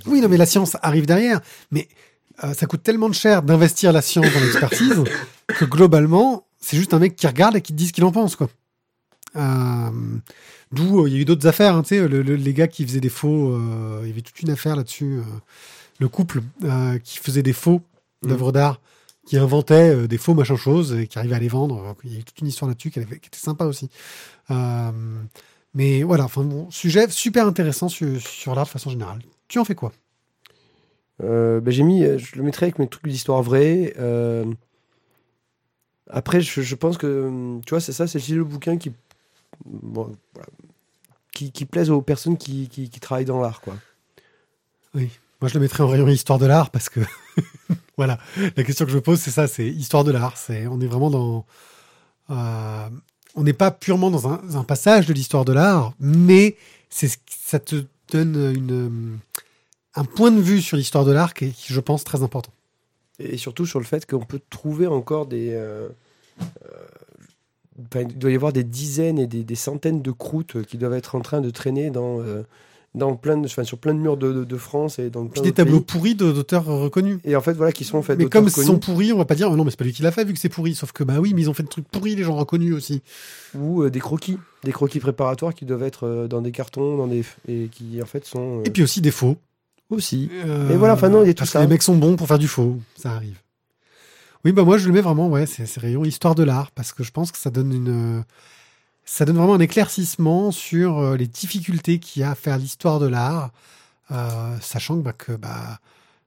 [0.06, 1.40] Oui, non, mais la science arrive derrière.
[1.70, 1.88] Mais
[2.44, 5.04] euh, ça coûte tellement de cher d'investir la science dans l'expertise
[5.46, 8.12] que globalement, c'est juste un mec qui regarde et qui te dit ce qu'il en
[8.12, 8.48] pense, quoi.
[9.36, 9.90] Euh,
[10.72, 12.68] D'où euh, il y a eu d'autres affaires, hein, tu sais, le- le- les gars
[12.68, 15.20] qui faisaient des faux, euh, il y avait toute une affaire là-dessus.
[16.00, 16.42] le couple
[17.04, 17.82] qui faisait des faux
[18.22, 18.30] Mhm.
[18.30, 18.80] d'œuvres d'art,
[19.26, 21.96] qui inventait des faux machin choses et qui arrivait à les vendre.
[22.04, 23.90] Il y a eu toute une histoire là-dessus qui, était sympa aussi.
[25.74, 29.20] Mais voilà, enfin bon, sujet super intéressant sur, sur l'art de façon générale.
[29.48, 29.92] Tu en fais quoi?
[31.22, 33.92] Euh, bah, j'ai mis, je le mettrais avec mes trucs d'histoire vraie.
[33.98, 34.44] euh,
[36.10, 38.92] Après, je, je pense que, hum, tu vois, c'est ça, c'est le bouquin qui,
[39.64, 40.48] bon, voilà,
[41.32, 43.76] qui, qui plaise aux personnes qui, qui, qui travaillent dans l'art, quoi.
[44.94, 47.00] Moi, je le mettrais en rayon histoire de l'art parce que,
[47.96, 48.18] voilà,
[48.56, 50.36] la question que je me pose, c'est ça, c'est histoire de l'art.
[50.36, 51.46] C'est, on est vraiment dans,
[52.30, 52.88] euh,
[53.36, 56.56] on n'est pas purement dans un, un passage de l'histoire de l'art, mais
[56.90, 59.18] c'est, ça te donne une,
[59.94, 62.52] un point de vue sur l'histoire de l'art qui est, qui, je pense, très important.
[63.20, 65.50] Et surtout sur le fait qu'on peut trouver encore des.
[65.52, 65.88] euh,
[66.40, 66.87] euh,
[67.86, 70.94] enfin, il doit y avoir des dizaines et des, des centaines de croûtes qui doivent
[70.94, 72.42] être en train de traîner dans, euh,
[72.94, 75.42] dans plein de, enfin, sur plein de murs de, de- de France et dans plein
[75.42, 75.86] Puis des tableaux pays.
[75.86, 77.18] pourris d'auteurs reconnus.
[77.24, 79.24] Et en fait, voilà, qui sont en fait Mais comme ils sont pourris, on va
[79.26, 80.74] pas dire, oh non, mais c'est pas lui qui l'a fait vu que c'est pourri.
[80.74, 83.02] Sauf que, bah oui, mais ils ont fait des trucs pourris, les gens reconnus aussi.
[83.54, 87.06] ou euh, des croquis, des croquis préparatoires qui doivent être euh, dans des cartons, dans
[87.06, 89.36] des et qui en fait sont euh, Et puis aussi des faux.
[89.90, 90.30] aussi.
[90.46, 91.58] Euh, Et voilà, enfin, non, il y a tout parce ça.
[91.60, 93.38] que les mecs sont bons pour faire du faux, ça arrive.
[94.48, 97.04] Oui, bah moi je le mets vraiment, ouais, c'est rayon histoire de l'art, parce que
[97.04, 98.24] je pense que ça donne une,
[99.04, 102.98] ça donne vraiment un éclaircissement sur euh, les difficultés qu'il y a à faire l'histoire
[102.98, 103.50] de l'art,
[104.10, 105.80] euh, sachant bah, que bah,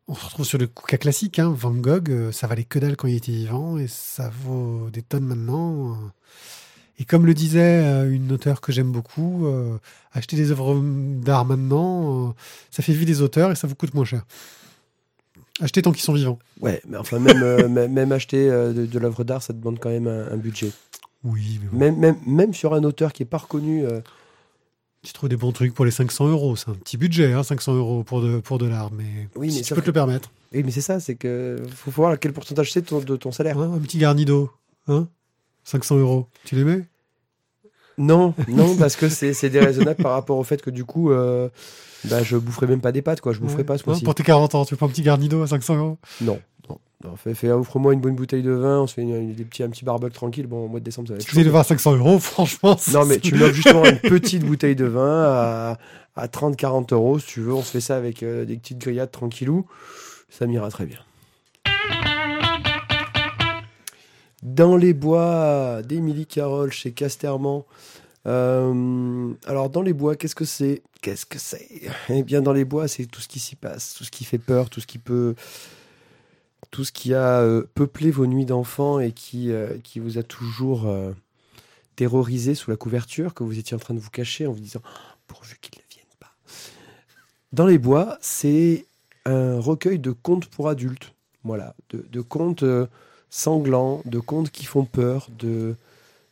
[0.07, 2.95] on se retrouve sur le cas classique, hein, Van Gogh, euh, ça valait que dalle
[2.95, 5.97] quand il était vivant et ça vaut des tonnes maintenant.
[6.99, 9.47] Et comme le disait une auteure que j'aime beaucoup,
[10.13, 12.35] acheter des œuvres d'art maintenant,
[12.69, 14.23] ça fait vivre des auteurs et ça vous coûte moins cher.
[15.59, 16.39] Achetez tant qu'ils sont vivants.
[16.61, 19.89] Ouais, mais enfin même euh, même acheter euh, de, de l'œuvre d'art, ça demande quand
[19.89, 20.71] même un, un budget.
[21.23, 21.77] Oui, mais bon.
[21.77, 23.85] Même, même même sur un auteur qui est pas reconnu.
[23.85, 23.99] euh,
[25.03, 26.55] tu trouves des bons trucs pour les 500 euros.
[26.55, 29.53] C'est un petit budget, hein, 500 euros pour de, pour de l'art, mais, Oui, mais
[29.53, 30.31] si tu peux te le permettre.
[30.53, 33.31] Oui, mais c'est ça, c'est que faut voir quel pourcentage c'est de ton, de ton
[33.31, 33.57] salaire.
[33.59, 34.51] Hein, un petit garnido,
[34.87, 35.07] hein
[35.63, 36.27] 500 euros.
[36.45, 36.85] Tu les mets
[37.97, 41.49] Non, non, parce que c'est c'est déraisonnable par rapport au fait que du coup, euh,
[42.05, 43.33] bah, je boufferai même pas des pâtes, quoi.
[43.33, 43.63] Je boufferai Ouais.
[43.65, 43.83] pas ce.
[44.03, 46.79] Pour tes 40 ans, tu veux pas un petit garnido à 500 euros Non, non.
[47.03, 49.43] non fais, fais- offre-moi une bonne bouteille de vin, on se fait une- une- des
[49.45, 50.47] petits, un petit barbecue tranquille.
[50.47, 51.51] Bon, au mois de décembre, ça va être Si vous allez chaud.
[51.51, 52.77] voir 500 euros, franchement.
[52.93, 55.77] Non, mais tu m'offres justement une petite bouteille de vin à,
[56.15, 57.53] à 30-40 euros, si tu veux.
[57.53, 59.65] On se fait ça avec euh, des petites grillades tranquillou.
[60.29, 60.99] Ça m'ira très bien.
[64.43, 67.61] Dans les bois d'Émilie Carole chez Casterman.
[68.27, 70.81] Euh, alors, dans les bois, qu'est-ce que c'est?
[71.01, 71.67] Qu'est-ce que c'est?
[72.09, 74.37] Eh bien, dans les bois, c'est tout ce qui s'y passe, tout ce qui fait
[74.37, 75.35] peur, tout ce qui peut.
[76.69, 80.23] Tout ce qui a euh, peuplé vos nuits d'enfant et qui, euh, qui vous a
[80.23, 80.87] toujours
[81.95, 84.81] terrorisé sous la couverture, que vous étiez en train de vous cacher en vous disant
[84.85, 86.33] Ah, pourvu qu'ils ne viennent pas.
[87.51, 88.85] Dans les bois, c'est
[89.25, 91.13] un recueil de contes pour adultes.
[91.43, 92.63] Voilà, de, contes
[93.31, 95.75] sanglants, de contes qui font peur, de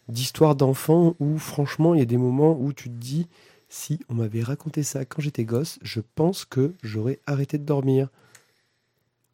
[0.09, 3.27] d'histoires d'enfants où franchement il y a des moments où tu te dis
[3.69, 8.09] si on m'avait raconté ça quand j'étais gosse, je pense que j'aurais arrêté de dormir.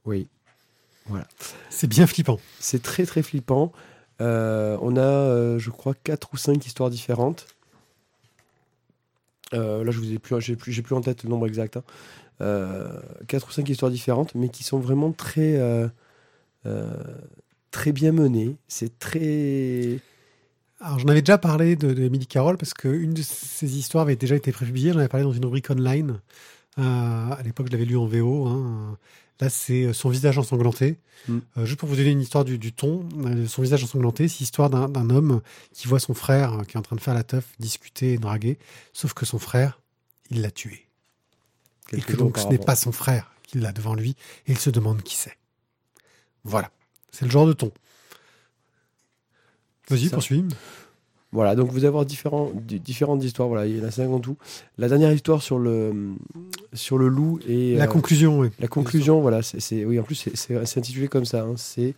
[0.03, 0.27] Oui,
[1.69, 2.39] C'est bien flippant.
[2.59, 3.71] c'est très très flippant.
[4.21, 7.47] Euh, on a, euh, je crois, quatre ou cinq histoires différentes.
[9.53, 11.77] Euh, là, je vous ai plus, j'ai plus, j'ai plus en tête le nombre exact.
[11.77, 11.83] hein.
[13.27, 15.59] Quatre ou cinq histoires différentes, mais qui sont vraiment très,
[17.71, 18.55] très bien mené.
[18.67, 19.99] C'est très.
[20.81, 24.15] Alors, j'en avais déjà parlé de, de Emily Carroll parce qu'une de ces histoires avait
[24.15, 24.91] déjà été prépubliée.
[24.91, 26.19] J'en avais parlé dans une rubrique online.
[26.77, 28.47] Euh, à l'époque, je l'avais lu en VO.
[28.47, 28.97] hein.
[29.41, 30.97] Là, c'est son visage ensanglanté.
[31.27, 31.37] Mm.
[31.57, 34.39] Euh, juste pour vous donner une histoire du, du ton, euh, son visage ensanglanté, c'est
[34.39, 35.41] l'histoire d'un homme
[35.73, 38.17] qui voit son frère euh, qui est en train de faire la teuf, discuter et
[38.17, 38.57] draguer.
[38.93, 39.81] Sauf que son frère,
[40.29, 40.87] il l'a tué.
[41.91, 44.15] Et que donc ce n'est pas son frère qui l'a devant lui.
[44.47, 45.37] Et il se demande qui c'est.
[46.43, 46.71] Voilà.
[47.11, 47.71] C'est le genre de ton.
[49.89, 50.43] Vas-y, poursuis.
[51.31, 53.49] Voilà, donc vous allez avoir différents, différentes histoires.
[53.49, 54.37] Voilà, il y en a cinq en tout.
[54.77, 56.13] La dernière histoire sur le,
[56.73, 57.75] sur le loup et.
[57.75, 58.49] La euh, conclusion, oui.
[58.59, 61.41] La conclusion, voilà, c'est, oui, en plus, c'est, intitulé comme ça.
[61.41, 61.93] hein, c'est,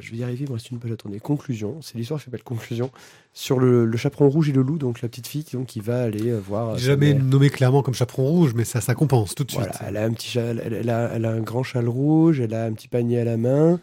[0.00, 1.20] je vais y arriver, il me reste une page à tourner.
[1.20, 2.90] Conclusion, c'est l'histoire qui s'appelle Conclusion
[3.34, 5.80] sur le, le chaperon rouge et le loup, donc la petite fille qui, donc, qui
[5.80, 6.70] va aller euh, voir.
[6.70, 7.22] euh, jamais mère.
[7.24, 9.62] nommé clairement comme chaperon rouge, mais ça, ça compense tout de suite.
[9.62, 12.40] Voilà, elle a un petit châle, elle, elle a, elle a un grand châle rouge,
[12.40, 13.78] elle a un petit panier à la main,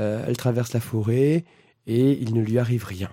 [0.00, 1.44] euh, elle traverse la forêt
[1.86, 3.10] et il ne lui arrive rien.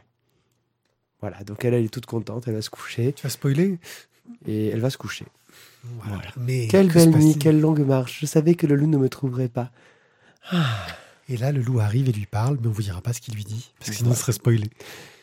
[1.21, 3.79] Voilà, donc elle, elle est toute contente, elle va se coucher Tu vas spoiler?
[4.45, 5.25] Et elle va se coucher.
[5.83, 6.15] Voilà.
[6.15, 6.31] Voilà.
[6.37, 8.19] Mais Quelle belle nuit, quelle longue marche.
[8.21, 9.71] Je savais que le loup ne me trouverait pas.
[11.29, 13.33] Et là, le loup arrive et lui parle, mais on vous dira pas ce qu'il
[13.33, 14.69] lui dit, parce que sinon, ce serait spoilé.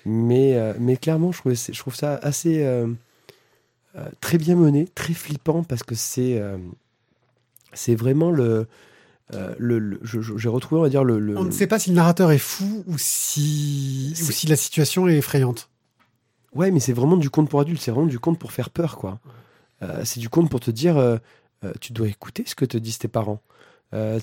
[0.07, 2.87] Mais, euh, mais clairement, je trouve, je trouve ça assez euh,
[3.97, 6.43] euh, très bien mené, très flippant parce que c'est
[7.73, 8.67] c'est vraiment le.
[9.35, 11.19] Euh, le, J'ai retrouvé, on va dire, le.
[11.19, 14.57] le- On ne sait pas si le narrateur est fou ou si, ou si la
[14.57, 15.69] situation est effrayante.
[16.55, 18.97] Ouais, mais c'est vraiment du conte pour adultes, c'est vraiment du conte pour faire peur,
[18.97, 19.21] quoi.
[19.83, 21.17] Euh, c'est du conte pour te dire euh,
[21.81, 23.41] tu dois écouter ce que te disent tes parents.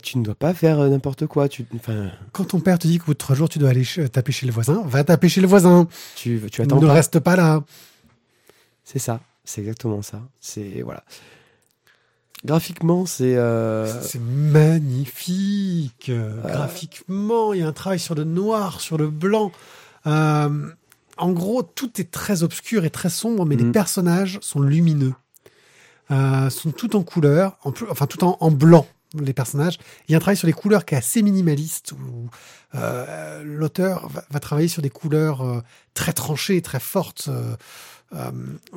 [0.02, 1.50] Tu ne dois pas faire n'importe quoi.
[1.50, 1.65] Tu,
[2.32, 4.46] Quand ton père te dit qu'au bout de trois jours, tu dois aller taper chez
[4.46, 5.88] le voisin, va taper chez le voisin.
[6.15, 6.80] tu, tu Ne attends.
[6.80, 6.93] pas.
[6.93, 7.63] reste pas là.
[8.86, 10.22] C'est ça, c'est exactement ça.
[10.39, 11.04] C'est voilà.
[12.45, 16.12] Graphiquement, c'est euh, C'est magnifique.
[16.43, 19.52] Graphiquement, il y a un travail sur le noir, sur le blanc.
[20.06, 20.67] Euh,
[21.17, 23.71] en gros, tout est très obscur et très sombre, mais les Mhm.
[23.71, 25.13] personnages sont lumineux.
[26.12, 28.88] Euh, sont tout en couleur, en plus, enfin tout en, en blanc,
[29.19, 29.78] les personnages.
[30.08, 32.30] Il y a un travail sur les couleurs qui est assez minimaliste, où
[32.76, 35.60] euh, l'auteur va, va travailler sur des couleurs euh,
[35.95, 37.56] très tranchées, très fortes, euh,
[38.13, 38.32] euh,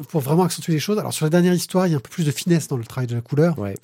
[0.08, 0.98] pour vraiment accentuer les choses.
[0.98, 2.84] Alors sur la dernière histoire, il y a un peu plus de finesse dans le
[2.84, 3.76] travail de la couleur ouais.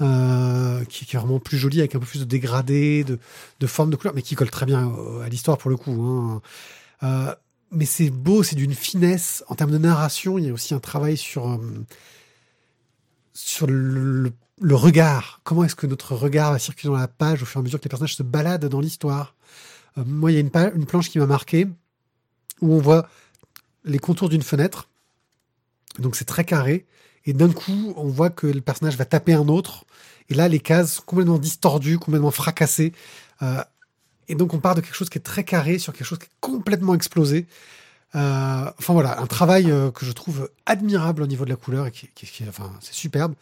[0.00, 3.18] euh, qui, qui est vraiment plus joli, avec un peu plus de dégradé, de,
[3.60, 5.92] de forme de couleur, mais qui colle très bien au- à l'histoire pour le coup.
[5.92, 6.40] hein.
[7.02, 7.34] Euh,
[7.70, 9.44] mais c'est beau, c'est d'une finesse.
[9.48, 11.58] En termes de narration, il y a aussi un travail sur, euh,
[13.32, 15.40] sur le, le- le regard.
[15.42, 17.80] Comment est-ce que notre regard va circuler dans la page au fur et à mesure
[17.80, 19.34] que les personnages se baladent dans l'histoire?
[19.98, 21.66] Euh, Moi, il y a une planche qui m'a marqué
[22.60, 23.08] où on voit
[23.84, 24.88] les contours d'une fenêtre.
[25.98, 26.86] Donc c'est très carré.
[27.26, 29.84] Et d'un coup, on voit que le personnage va taper un autre.
[30.28, 32.92] Et là, les cases sont complètement distordues, complètement fracassées.
[33.42, 33.62] Euh,
[34.28, 36.26] et donc, on part de quelque chose qui est très carré sur quelque chose qui
[36.26, 37.46] est complètement explosé.
[38.14, 41.86] Euh, enfin voilà, un travail euh, que je trouve admirable au niveau de la couleur
[41.86, 43.32] et qui, qui- qui- enfin, c'est superbe.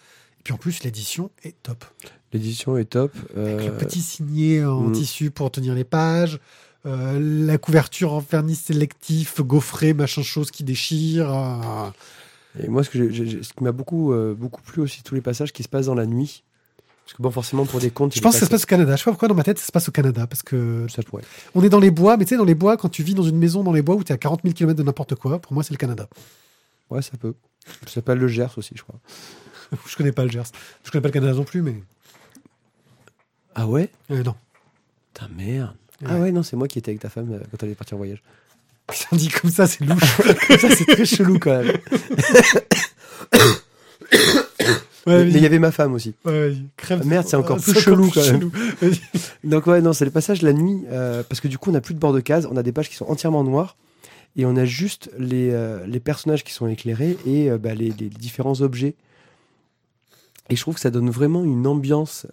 [0.41, 1.85] Et puis en plus, l'édition est top.
[2.33, 3.13] L'édition est top.
[3.37, 4.93] Avec le petit signé en mm.
[4.93, 6.41] tissu pour tenir les pages,
[6.85, 11.93] la couverture en vernis sélectif, gaufré, machin chose qui déchire.
[12.61, 15.63] Et moi, ce, que qui m'a beaucoup, euh, beaucoup plu aussi, tous les passages qui
[15.63, 16.43] se passent dans la nuit.
[17.05, 18.67] Parce que bon, forcément, pour des contes, Je pense que ça se pas- passe au
[18.67, 18.93] Canada.
[18.95, 21.03] Je sais pas pourquoi dans ma tête ça se passe au Canada parce que ça
[21.03, 21.25] pourrait.
[21.55, 23.23] on est dans les bois, mais tu sais dans les bois quand tu vis dans
[23.25, 25.39] une maison dans les bois où tu es à 40 000 km de n'importe quoi.
[25.41, 26.09] Pour moi c'est le Canada.
[26.91, 27.35] Ouais, ça peut.
[27.87, 28.97] Ça s'appelle le Gers aussi, je crois.
[29.87, 30.45] je connais pas le Gers.
[30.85, 31.83] Je connais pas le Canada non plus, mais
[33.55, 33.91] Ah ouais?
[34.11, 34.35] Euh, non.
[35.13, 35.75] Putain, merde.
[36.03, 36.09] Ouais.
[36.11, 37.95] Ah ouais, non, c'est moi qui étais avec ta femme euh, quand elle est partie
[37.95, 38.23] en voyage.
[38.89, 40.03] Putain dit comme ça c'est louche.
[40.61, 41.77] ça, c'est très chelou quand même.
[45.05, 46.15] Ouais, mais il y avait ma femme aussi.
[46.25, 46.55] Ouais.
[46.89, 48.41] Ah, merde, c'est encore Ah, plus chelou, quand même.
[48.41, 48.53] chelou.
[49.45, 51.81] Donc ouais, non, c'est le passage la nuit, euh, parce que du coup, on n'a
[51.81, 53.77] plus de bord de case, on a des pages qui sont entièrement noires,
[54.37, 57.89] et on a juste les, euh, les personnages qui sont éclairés et euh, bah, les,
[57.99, 58.95] les différents objets.
[60.51, 62.27] Et je trouve que ça donne vraiment une ambiance,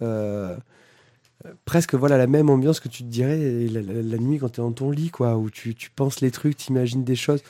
[1.64, 3.38] presque voilà la même ambiance que tu te dirais
[3.70, 6.20] la, la- la nuit quand tu es dans ton lit, quoi, où tu, tu penses
[6.20, 7.40] les trucs, tu imagines des choses.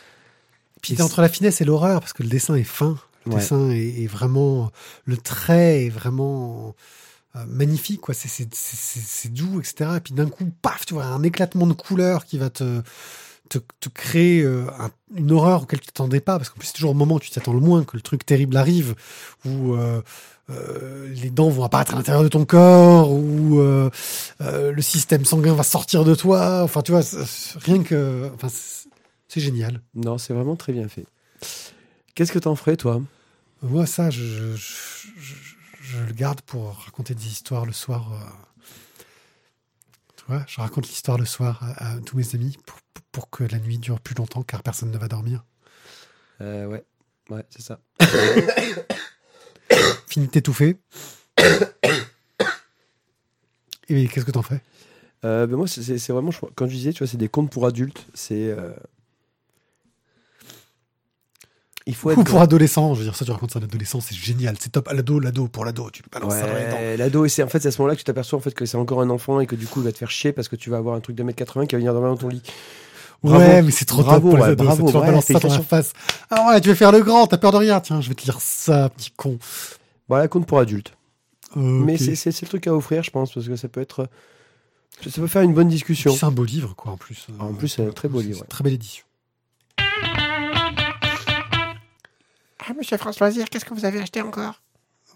[0.82, 2.98] Puis t'es entre la finesse et l'horreur parce que le dessin est fin.
[3.26, 3.38] Le Ouais.
[3.40, 4.70] dessin est, est vraiment
[5.04, 6.74] le trait est vraiment
[7.36, 8.14] euh, magnifique quoi.
[8.14, 9.90] C'est c'est c'est- c'est- c'est doux etc.
[9.96, 12.80] Et puis d'un coup paf tu vois un éclatement de couleurs qui va te
[13.50, 16.72] te, te créer euh, un- une horreur auquel tu t'attendais pas parce qu'en plus c'est
[16.72, 18.94] toujours au moment où tu t'attends le moins que le truc terrible arrive
[19.44, 20.00] où euh,
[20.48, 23.90] euh, les dents vont apparaître à l'intérieur de ton corps ou euh,
[24.40, 26.62] le système sanguin va sortir de toi.
[26.62, 27.02] Enfin tu vois
[27.60, 28.48] rien que enfin
[29.28, 29.80] c'est génial.
[29.94, 31.04] Non, c'est vraiment très bien fait.
[32.14, 33.00] Qu'est-ce que t'en ferais, toi?
[33.62, 38.10] Moi, ça, je, je, je- je- je le garde pour raconter des histoires le soir.
[40.16, 42.78] Tu vois, je raconte l'histoire le soir à, à tous mes amis pour,
[43.12, 45.44] pour- que la nuit dure plus longtemps car personne ne va dormir.
[46.40, 46.84] Euh, ouais,
[47.30, 47.80] ouais, c'est ça.
[50.08, 50.76] Fini de t'étouffer.
[53.88, 54.60] Et qu'est-ce que t'en fais?
[55.24, 58.06] Euh, ben moi, c'est- vraiment, quand je disais, tu vois, c'est des contes pour adultes.
[58.14, 58.48] C'est.
[58.50, 58.70] euh,
[61.86, 62.18] Il faut être.
[62.18, 64.70] Ou pour adolescents, je veux dire, ça tu racontes ça à l'adolescent, c'est génial, c'est
[64.70, 64.86] top.
[64.88, 66.76] À l'ado, l'ado, pour l'ado, tu balances ça dans les dents.
[66.76, 68.76] Ouais, l'ado, c'est en fait à ce moment-là que tu t'aperçois en fait que c'est
[68.76, 70.70] encore un enfant et que du coup il va te faire chier parce que tu
[70.70, 72.42] vas avoir un truc de mètre 80 qui va venir dormir dans ton lit.
[73.22, 73.38] Bravo.
[73.44, 75.24] Ouais, mais c'est trop Bravo, top pour les ouais, ados, bravo, ça, tu leur balances
[75.26, 75.92] ça dans la face.
[76.30, 78.24] Ah ouais, tu veux faire le grand, t'as peur de rien, tiens, je vais te
[78.24, 79.38] lire ça, petit con.
[80.08, 80.92] Voilà, conte pour adultes.
[81.54, 84.08] Mais c'est- le truc à offrir, je pense, parce que ça peut être.
[85.04, 86.12] Ça peut faire une bonne discussion.
[86.14, 87.26] C'est un beau livre, quoi, en plus.
[87.38, 88.46] Ah, en plus, c'est un très beau livre, ouais.
[88.48, 89.04] Très belle édition.
[92.58, 94.60] Ah, monsieur François Zir, qu'est-ce que vous avez acheté encore?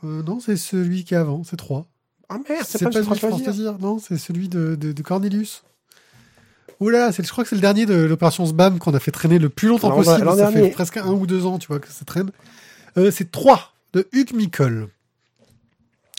[0.03, 1.87] Euh, non, c'est celui qui est avant, c'est 3.
[2.31, 3.53] Oh merde, C'est c'est pas, pas, celui monsieur de François.
[3.53, 5.63] Désir, non, c'est celui de, de, de Cornelius.
[6.81, 9.39] Oula, c'est, je crois que c'est le dernier de l'opération SBAM qu'on a fait traîner
[9.39, 10.19] le plus longtemps possible.
[10.29, 10.63] Ça dernier.
[10.63, 12.31] fait presque un ou deux ans, tu vois, que ça traîne.
[12.97, 14.89] Euh, c'est 3 de Hugues Micol.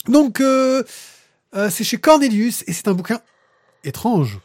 [0.08, 0.84] Donc, euh,
[1.56, 3.20] euh, c'est chez Cornelius et c'est un bouquin
[3.84, 4.40] étrange.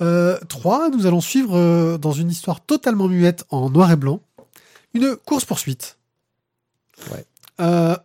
[0.00, 4.20] Euh, 3, nous allons suivre dans une histoire totalement muette en noir et blanc
[4.94, 5.96] une course-poursuite
[7.10, 7.24] Ouais.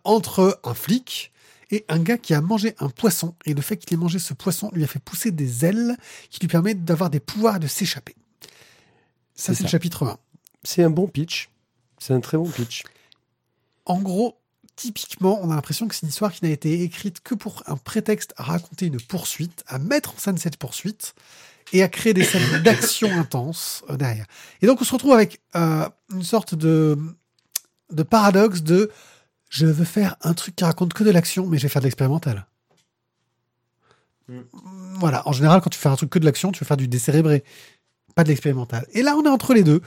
[0.04, 1.32] entre un flic
[1.70, 3.34] et un gars qui a mangé un poisson.
[3.44, 5.96] Et le fait qu'il ait mangé ce poisson lui a fait pousser des ailes
[6.30, 8.16] qui lui permettent d'avoir des pouvoirs et de s'échapper.
[9.34, 10.18] Ça, C'est le chapitre 1.
[10.64, 11.50] C'est un bon pitch.
[11.98, 12.82] C'est un très bon pitch.
[13.84, 14.38] En gros,
[14.76, 17.76] typiquement, on a l'impression que c'est une histoire qui n'a été écrite que pour un
[17.76, 21.14] prétexte à raconter une poursuite, à mettre en scène cette poursuite
[21.72, 24.26] et à créer des scènes d'action intense euh, derrière.
[24.62, 26.98] Et donc, on se retrouve avec euh, une sorte de,
[27.90, 28.90] de paradoxe de
[29.48, 31.86] je veux faire un truc qui raconte que de l'action, mais je vais faire de
[31.86, 32.46] l'expérimental.
[34.28, 34.40] Mm.
[35.00, 36.88] Voilà, en général, quand tu fais un truc que de l'action, tu veux faire du
[36.88, 37.44] décérébré,
[38.14, 38.86] pas de l'expérimental.
[38.92, 39.80] Et là, on est entre les deux.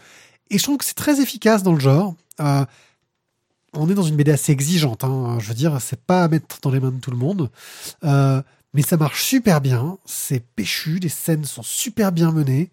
[0.49, 2.16] Et je trouve que c'est très efficace dans le genre.
[2.39, 2.66] Euh,
[3.74, 5.03] on est dans une BD assez exigeante.
[5.03, 5.38] hein.
[5.39, 7.49] Je veux dire, c'est pas à mettre dans les mains de tout le monde.
[8.03, 8.41] Euh,
[8.74, 9.97] mais ça marche super bien.
[10.05, 10.99] C'est péchu.
[10.99, 12.70] Les scènes sont super bien menées.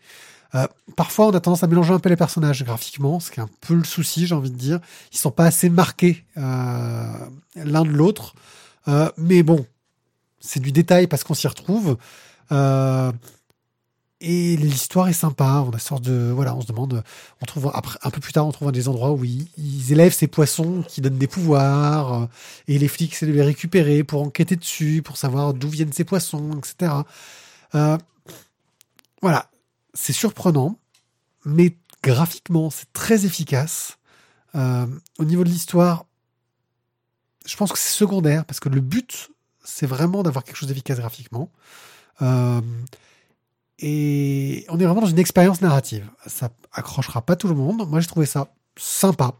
[0.54, 3.42] Euh, parfois, on a tendance à mélanger un peu les personnages graphiquement, ce qui est
[3.42, 4.80] un peu le souci, j'ai envie de dire.
[5.12, 7.12] Ils sont pas assez marqués euh,
[7.56, 8.34] l'un de l'autre.
[8.88, 9.66] Euh, mais bon,
[10.40, 11.96] c'est du détail parce qu'on s'y retrouve.
[14.20, 15.64] Et l'histoire est sympa.
[15.64, 17.04] On a sorte de voilà, on se demande.
[17.40, 20.26] On trouve après un peu plus tard, on trouve des endroits où ils, élèvent ces
[20.26, 22.26] poissons qui donnent des pouvoirs.
[22.66, 26.04] et les flics essaient de les récupérer pour enquêter dessus, pour savoir d'où viennent ces
[26.04, 26.92] poissons, etc.
[29.22, 29.48] Voilà,
[29.94, 30.78] c'est surprenant,
[31.44, 33.98] mais graphiquement, c'est très efficace.
[34.54, 34.86] Euh,
[35.18, 36.06] au niveau de l'histoire,
[37.46, 39.30] je pense que c'est secondaire parce que le but,
[39.64, 41.50] c'est vraiment d'avoir quelque chose d'efficace graphiquement.
[42.22, 42.60] Euh,
[43.78, 46.08] et on est vraiment dans une expérience narrative.
[46.26, 47.88] Ça accrochera pas tout le monde.
[47.88, 49.34] Moi, j'ai trouvé ça sympa.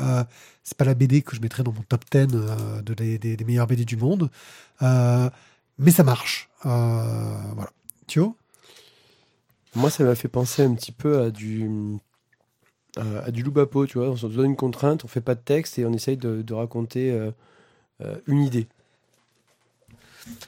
[0.00, 0.24] Euh,
[0.64, 3.84] c'est pas la BD que je mettrais dans mon top 10 euh, des, meilleures BD
[3.84, 4.30] du monde,
[4.80, 6.48] mais ça marche.
[6.62, 7.70] Voilà.
[8.06, 8.36] Thio?
[9.74, 11.68] Moi, ça m'a fait penser un petit peu à du
[12.96, 14.10] à, à du tu vois.
[14.10, 17.10] On se donne une contrainte, on fait pas de texte et on essaye de, raconter
[17.10, 17.30] euh,
[18.02, 18.66] euh, une idée.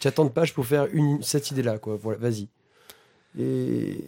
[0.01, 1.97] Tu as de pages pour faire une, cette idée-là, quoi.
[1.97, 2.49] Voilà, vas-y.
[3.39, 3.99] Et,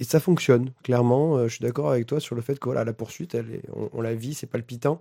[0.00, 1.36] ça fonctionne, clairement.
[1.36, 3.36] Euh, je suis d'accord avec toi sur le fait que voilà, la poursuite,
[3.74, 5.00] on, on la vit, c'est palpitant.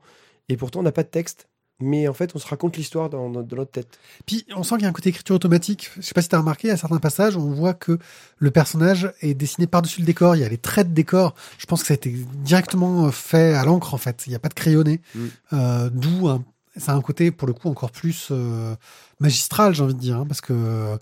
[0.50, 1.48] Et pourtant, on n'a pas de texte.
[1.80, 4.00] Mais en fait, on se raconte l'histoire dans, dans- dans notre tête.
[4.26, 5.92] Puis on sent qu'il y a un côté écriture automatique.
[5.98, 8.00] Je sais pas si tu as remarqué, à certains passages, on voit que
[8.38, 10.36] le personnage est dessiné par-dessus le décor.
[10.36, 11.36] Il y a les traits de décor.
[11.60, 14.24] Je pense que ça a été directement fait à l'encre, en fait.
[14.26, 15.02] Il n'y a pas de crayonné.
[15.14, 15.26] Mm.
[15.54, 16.44] Euh, D'où un-
[16.78, 18.76] ça a un côté, pour le coup, encore plus euh,
[19.20, 20.18] magistral, j'ai envie de dire.
[20.18, 20.98] hein, parce que euh,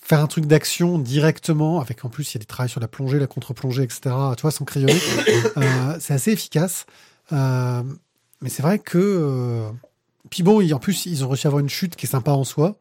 [0.00, 2.88] faire un truc d'action directement, avec en plus, il y a des travails sur la
[2.88, 4.00] plongée, la contre-plongée, etc.,
[4.36, 4.98] tu vois, sans crayonner,
[5.58, 6.86] euh, c'est assez efficace.
[7.32, 7.82] Euh,
[8.40, 9.64] mais c'est vrai que...
[10.30, 12.44] puis bon, en plus, ils ont réussi à avoir une chute qui est sympa en
[12.44, 12.80] soi,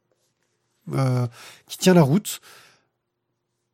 [0.94, 1.28] euh,
[1.68, 2.40] qui tient la route.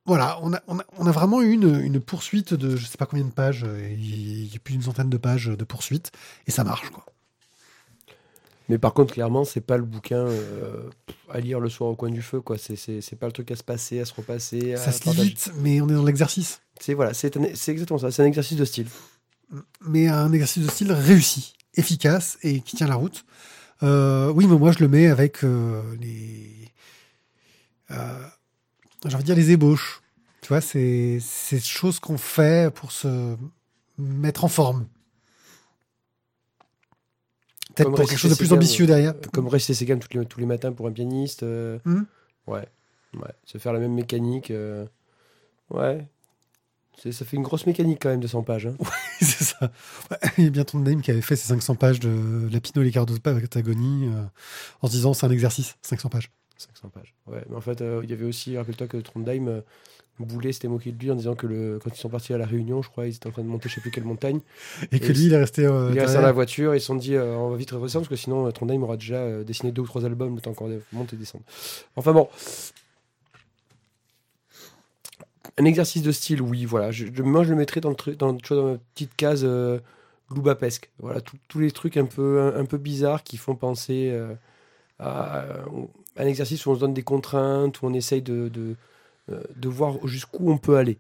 [0.06, 2.98] Voilà, on a, on a, on a vraiment eu une, une poursuite de je sais
[2.98, 6.12] pas combien de pages, il y a plus d'une centaine de pages de poursuite,
[6.48, 7.06] et ça marche, quoi.
[8.70, 10.90] Mais par contre, clairement, c'est pas le bouquin euh,
[11.32, 12.58] à lire le soir au coin du feu, quoi.
[12.58, 14.78] C'est- pas le truc à se passer, à se repasser.
[14.78, 16.62] Ça à se lit vite, mais on est dans l'exercice.
[16.80, 17.36] C'est voilà, c'est
[17.68, 18.12] exactement ça.
[18.12, 18.88] C'est un exercice de style.
[19.82, 23.26] Mais un exercice de style réussi, efficace et qui tient la route.
[23.84, 26.70] Euh, oui, mais moi je le mets avec euh, les.
[27.92, 28.24] euh,
[29.06, 30.02] J'ai envie de dire les ébauches.
[30.42, 33.36] Tu vois, c'est ces choses qu'on fait pour se
[33.98, 34.88] mettre en forme.
[37.76, 39.14] Peut-être pour quelque chose de plus ambitieux derrière.
[39.34, 41.44] Comme réciter ses gammes tous les, tous les matins pour un pianiste.
[41.44, 42.04] Hmm.
[42.48, 42.68] Ouais.
[43.16, 44.52] Ouais, se faire la même mécanique.
[45.70, 46.08] Ouais.
[47.12, 48.68] Ça fait une grosse mécanique quand même de 100 pages.
[48.68, 48.76] hein.
[49.22, 49.72] c'est ça.
[50.38, 53.12] Il y a bien Trondheim qui avait fait ses 500 pages de Lapino les cartes
[53.12, 54.24] de Patagonie euh,
[54.82, 56.30] en se disant c'est un exercice, 500 pages.
[56.58, 57.14] 500 pages.
[57.28, 59.62] Ouais, mais en fait, euh, il y avait aussi, rappelle-toi que Trondheim, euh,
[60.20, 62.46] Boulet s'était moqué de lui en disant que le, quand ils sont partis à la
[62.46, 64.42] Réunion, je crois, ils étaient en train de monter je sais plus quelle montagne.
[64.92, 65.66] Et que Et lui, il est resté.
[65.66, 67.72] euh, Il est resté dans la voiture, ils se sont dit euh, on va vite
[67.72, 70.82] redescendre parce que sinon Trondheim aura déjà dessiné deux ou trois albums, le temps de
[70.92, 71.46] monter et descendre.
[71.96, 72.28] Enfin bon.
[75.58, 76.92] Un exercice de style, oui, voilà.
[76.92, 79.80] Je, moi, je le mettrais dans, le dans, dans ma petite case euh.
[81.00, 84.36] Voilà, tous les trucs un peu, un, peu bizarres qui font penser euh,
[85.00, 85.44] à,
[86.18, 88.76] un exercice où on se donne des contraintes, où on essaye de, de,
[89.32, 91.00] euh, de voir jusqu'où on peut aller.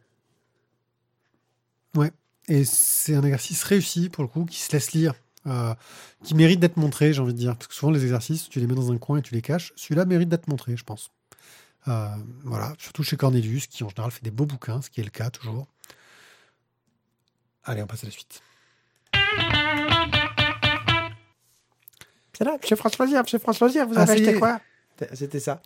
[2.49, 5.13] Et c'est un exercice réussi, pour le coup, qui se laisse lire,
[5.45, 5.75] euh,
[6.23, 7.55] qui mérite d'être montré, j'ai envie de dire.
[7.55, 9.71] Parce que souvent, les exercices, tu les mets dans un coin et tu les caches.
[9.75, 11.11] Celui-là mérite d'être montré, je pense.
[11.87, 12.07] Euh,
[12.43, 15.09] voilà, surtout chez Cornelius, qui en général fait des beaux bouquins, ce qui est le
[15.09, 15.67] cas toujours.
[17.63, 18.41] Allez, on passe à la suite.
[22.33, 24.61] C'est là, monsieur François Loisir, monsieur François vous Ah, avez acheté quoi?
[25.13, 25.61] C'était ça.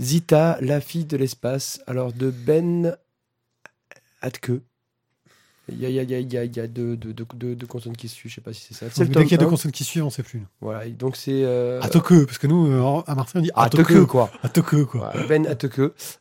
[0.00, 1.80] Zita, la fille de l'espace.
[1.86, 2.96] Alors, de Ben
[4.20, 4.52] Atke.
[5.72, 7.26] Il y a, y a, y a, y a, il y a deux, deux, deux,
[7.34, 8.86] deux- deux consonnes qui se suivent, je sais pas si c'est ça.
[8.92, 9.48] C'est le Dès qu'il y a deux 1.
[9.50, 10.42] consonnes qui suivent, on sait plus.
[10.60, 11.42] Voilà, donc c'est.
[11.44, 14.06] Euh, Atoke, parce que nous, euh, à Marseille, on dit Ateke, Atoke.
[14.06, 14.30] quoi.
[14.42, 15.10] Atoke, quoi.
[15.12, 15.80] Voilà, ben Ateke.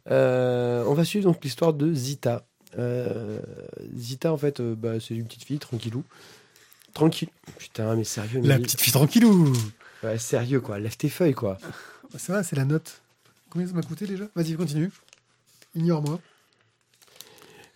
[0.10, 2.46] Euh, on va suivre donc l'histoire de Zita.
[2.80, 3.40] Euh,
[3.98, 6.04] Zita, en fait, euh, bah, c'est une petite fille, tranquillou.
[6.94, 7.30] Tranquille.
[7.58, 8.42] Putain, mais sérieux.
[8.44, 9.52] La mais- petite fille tranquillou.
[10.04, 10.80] Ouais, sérieux, quoi.
[10.80, 11.58] Lève tes feuilles, quoi.
[12.18, 13.02] C'est vrai, c'est la note.
[13.50, 14.26] Combien ça m'a coûté déjà?
[14.36, 14.90] Vas-y, continue.
[15.76, 16.20] Ignore-moi.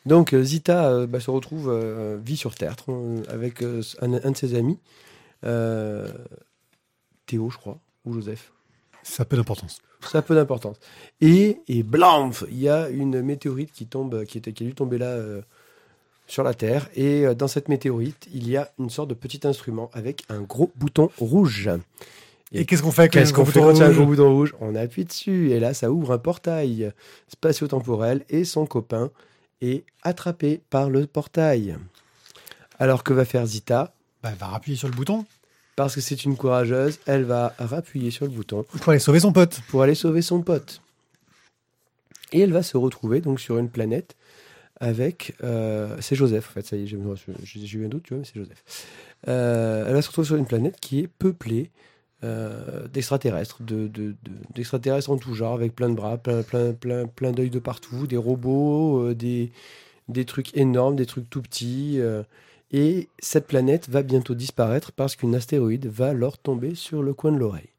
[0.05, 2.75] Donc euh, Zita euh, bah, se retrouve, euh, vit sur Terre
[3.27, 4.79] avec un, un de ses amis,
[7.25, 8.51] Théo, je crois, ou Joseph.
[9.03, 9.79] Ça a peu d'importance.
[10.01, 10.77] Ça a peu d'importance.
[11.21, 14.73] Et, et blamf, il y a une météorite qui tombe, qui, était, qui est dû
[14.73, 15.41] tomber là euh,
[16.27, 16.89] sur la Terre.
[16.95, 20.41] Et euh, dans cette météorite, il y a une sorte de petit instrument avec un
[20.41, 21.69] gros bouton rouge.
[22.51, 24.05] Et, qu'est-ce qu'on fait avec Qu'est-ce le qu'on fait quand il y a un gros
[24.05, 24.55] bouton rouge?
[24.59, 26.91] On appuie dessus et là, ça ouvre un portail
[27.27, 29.11] spatio-temporel et son copain
[29.61, 31.77] est attrapé par le portail.
[32.79, 33.93] Alors que va faire Zita?
[34.21, 35.25] Bah, elle va rappuyer sur le bouton
[35.75, 39.31] Parce que c'est une courageuse, elle va rappuyer sur le bouton pour aller sauver son
[39.31, 39.61] pote.
[39.69, 40.81] pour aller sauver son pote.
[42.31, 44.15] Et elle va se retrouver donc sur une planète
[44.79, 45.35] avec.
[45.43, 48.25] euh, c'est Joseph, en fait, ça y est, j'ai eu un doute, tu vois, mais
[48.25, 48.63] c'est Joseph.
[49.27, 51.71] Euh, elle va se retrouver sur une planète qui est peuplée
[52.25, 56.73] euh, d'extraterrestres, de, de- de- d'extraterrestres en tout genre, avec plein de bras, plein, plein,
[56.73, 59.51] plein, plein d'œils de partout, des robots, euh, des,
[60.09, 61.99] des trucs énormes, des trucs tout petits.
[61.99, 62.23] euh,
[62.71, 67.31] et cette planète va bientôt disparaître parce qu'une astéroïde va leur tomber sur le coin
[67.31, 67.69] de l'oreille.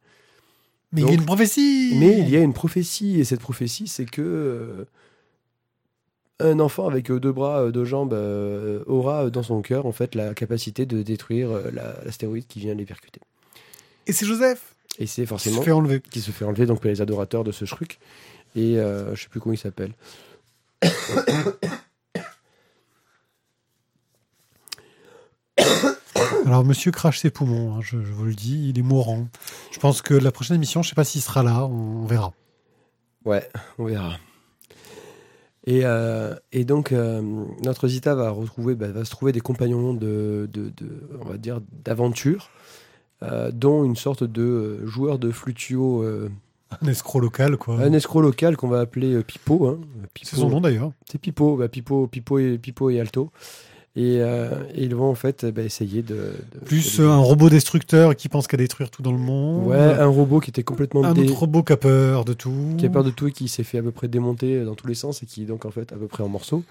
[0.92, 3.88] Mais il y a une prophétie Mais il y a une prophétie, et cette prophétie,
[3.88, 4.86] c'est que
[6.38, 8.14] un enfant avec deux bras, deux jambes,
[8.86, 12.84] aura dans son cœur en fait la capacité de détruire la- l'astéroïde qui vient les
[12.84, 13.20] percuter.
[14.07, 16.01] Et c'est Joseph Et c'est qui se forcément fait enlever.
[16.01, 17.99] qui se fait enlever donc les adorateurs de ce truc.
[18.55, 19.93] Et euh, je sais plus comment il s'appelle.
[26.45, 29.27] Alors, monsieur crache ses poumons, hein, je, je vous le dis, il est mourant.
[29.73, 32.33] Je pense que la prochaine émission, je sais pas s'il sera là, on, on verra.
[33.25, 33.49] Ouais,
[33.79, 34.17] on verra.
[35.67, 37.21] Et, euh, et donc, euh,
[37.65, 41.37] notre Zita va, retrouver, bah, va se trouver des compagnons de, de, de- on va
[41.39, 42.51] dire, d'aventure,
[43.23, 46.29] euh, dont une sorte de euh, joueur de flutio, euh,
[46.83, 47.81] Un escroc local, quoi.
[47.81, 49.67] un escroc local qu'on va appeler Pipo.
[49.69, 49.79] hein.
[50.23, 50.93] C'est son nom d'ailleurs.
[51.11, 53.31] C'est Pipo, bah, Pipo, Pipo et, Pipo et Alto.
[53.99, 56.14] Et, euh, et ils vont en fait bah, essayer de.
[56.17, 59.69] de- Plus de- un robot destructeur qui pense qu'à détruire tout dans le monde.
[59.69, 62.75] Ouais, un robot qui était complètement un dé- autre robot qui a peur de tout.
[62.77, 64.87] qui a peur de tout et qui s'est fait à peu près démonter dans tous
[64.87, 66.62] les sens et qui est donc en fait à peu près en morceaux.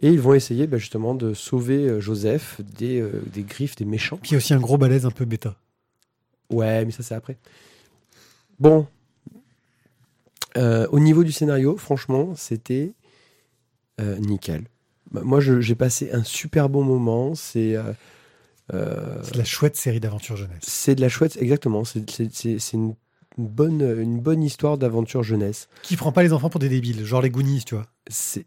[0.00, 4.18] Et ils vont essayer bah, justement de sauver Joseph des, euh, des griffes des méchants.
[4.30, 5.56] Y a aussi un gros balèze un peu bêta.
[6.50, 7.36] Ouais, mais ça c'est après.
[8.58, 8.86] Bon.
[10.56, 12.92] Euh, au niveau du scénario, franchement, c'était
[14.00, 14.64] euh, nickel.
[15.10, 17.34] Bah, moi, j'ai passé un super bon moment.
[17.34, 17.92] C'est euh,
[18.72, 20.62] euh, C'est de la chouette série d'aventure jeunesse.
[20.62, 21.84] c'est de la chouette, exactement.
[21.84, 22.94] C'est une
[23.36, 25.68] bonne, une bonne histoire d'aventure jeunesse.
[25.82, 27.86] Qui prend pas les enfants pour des débiles, genre les Goonies, tu vois.
[28.08, 28.46] C'est.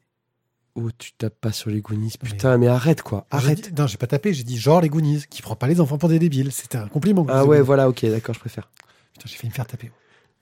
[0.80, 2.14] Oh, tu tapes pas sur les Goonies.
[2.24, 3.26] Putain, mais arrête quoi.
[3.32, 3.70] Arrête.
[3.74, 5.98] dit- non, j'ai pas tapé, j'ai dit genre les Goonies, qui prend pas les enfants
[5.98, 6.52] pour des débiles.
[6.52, 7.26] C'était un compliment.
[7.30, 8.70] Ah ouais, voilà, ok, d'accord, je préfère.
[9.14, 9.92] Putain, j'ai failli me faire taper.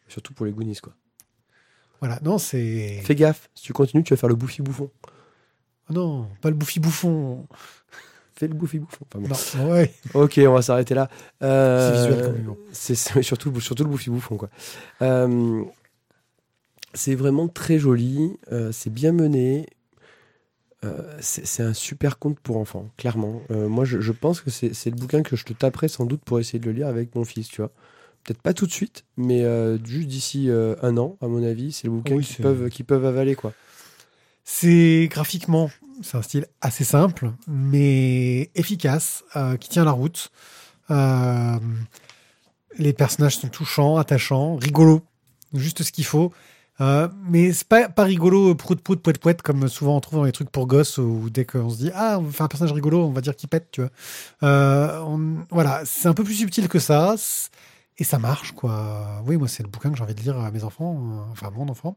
[0.09, 0.93] Surtout pour les Goonies, quoi.
[2.01, 3.01] Voilà, non, c'est.
[3.05, 4.91] Fais gaffe, si tu continues, tu vas faire le bouffi bouffon.
[5.89, 7.47] Oh non, pas le bouffi bouffon.
[8.35, 9.05] Fais le bouffi bouffon.
[9.09, 9.29] Enfin, bon.
[9.63, 9.93] Non, ouais.
[10.13, 11.09] Ok, on va s'arrêter là.
[11.41, 12.57] Euh, C'est visuel comme humour.
[12.73, 14.49] C'est c'est- surtout, surtout le bouffi bouffon, quoi.
[15.01, 15.63] Euh,
[16.93, 19.67] C'est vraiment très joli, euh, c'est bien mené.
[20.85, 23.41] Euh, c'est un super conte pour enfants, clairement.
[23.51, 26.21] Euh, moi, je, je pense que c'est le bouquin que je te taperai sans doute
[26.23, 27.71] pour essayer de le lire avec mon fils, tu vois.
[28.23, 31.87] Peut-être pas tout de suite, mais euh, juste d'ici un an, à mon avis, c'est
[31.87, 33.53] le bouquin Oui, qu'ils peuvent, peuvent avaler, quoi.
[34.43, 35.71] C'est graphiquement,
[36.01, 39.23] c'est un style assez simple, mais efficace,
[39.59, 40.31] qui tient la route.
[42.77, 45.01] Les personnages sont touchants, attachants, rigolos,
[45.53, 46.31] juste ce qu'il faut.
[46.81, 50.25] Euh, mais c'est pas, pas rigolo prout prout poète poète comme souvent on trouve dans
[50.25, 53.05] les trucs pour gosses où dès qu'on se dit ah on va un personnage rigolo
[53.05, 53.91] on va dire qu'il pète tu vois
[54.43, 55.01] euh,
[55.51, 57.15] voilà c'est un peu plus subtil que ça
[57.97, 60.51] et ça marche quoi oui moi c'est le bouquin que j'ai envie de lire à
[60.51, 61.95] mes enfants euh, enfin à mon enfant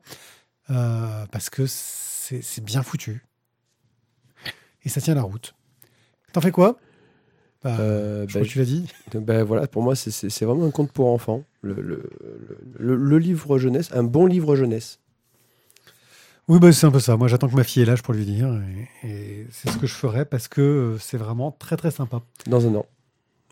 [0.70, 3.24] euh, parce que c'est bien foutu.
[4.84, 5.54] Et ça tient la route.
[6.32, 6.78] T'en fais quoi?
[7.64, 8.86] Bah, Euh, Je bah, crois que tu l'as dit.
[9.14, 11.44] Ben voilà, pour moi, c'est- vraiment un conte pour enfants.
[11.62, 12.10] Le, le,
[12.78, 15.00] le- le livre jeunesse, un bon livre jeunesse.
[16.48, 17.16] Oui, bah, c'est un peu ça.
[17.16, 18.48] Moi, j'attends que ma fille ait l'âge pour lui dire.
[19.04, 22.22] Et, et c'est ce que je ferai parce que euh, c'est vraiment très très sympa.
[22.46, 22.86] Dans un an.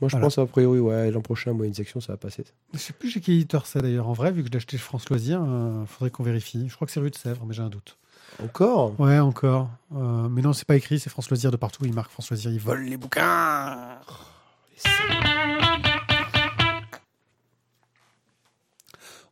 [0.01, 0.27] Moi, je Voilà.
[0.27, 2.45] pense a priori, ouais, l'an prochain, moyenne section, ça va passer.
[2.75, 4.09] Je sais plus chez quel éditeur c'est d'ailleurs.
[4.09, 6.67] En vrai, vu que je l'ai acheté chez France Loisirs, il faudrait qu'on vérifie.
[6.69, 7.97] Je crois que c'est rue de Sèvres, mais j'ai un doute.
[8.43, 9.71] Encore Ouais, encore.
[9.95, 11.01] Euh, mais non, c'est pas écrit.
[11.01, 11.85] C'est France Loisirs de partout.
[11.85, 12.51] Ils marquent France Loisirs.
[12.53, 13.99] Ils volent les bouquins.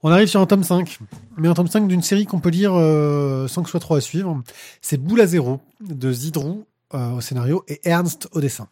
[0.07, 0.99] On arrive sur un tome 5,
[1.39, 3.95] mais un tome 5 d'une série qu'on peut lire euh, sans que ce soit trop
[3.95, 4.43] à suivre.
[4.83, 8.69] C'est Boule à zéro de Zidrou euh, au scénario et Ernst au dessin.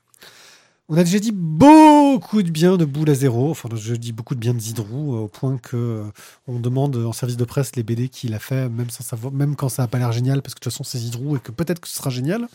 [0.93, 4.35] On a déjà dit beaucoup de bien de Boule à zéro, enfin je dis beaucoup
[4.35, 6.05] de bien de Zidrou, euh, au point que euh,
[6.47, 9.57] on demande en service de presse les BD qu'il a fait, même, sans savoir, même
[9.57, 11.51] quand ça n'a pas l'air génial, parce que de toute façon c'est Zidrou et que
[11.51, 12.47] peut-être que ce sera génial.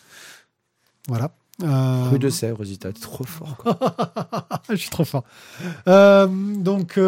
[1.08, 1.32] Voilà.
[1.64, 3.56] Euh, Rue de Sèvres, Zita, t'es trop fort.
[4.70, 5.24] je suis trop fort.
[5.88, 7.00] Euh, donc,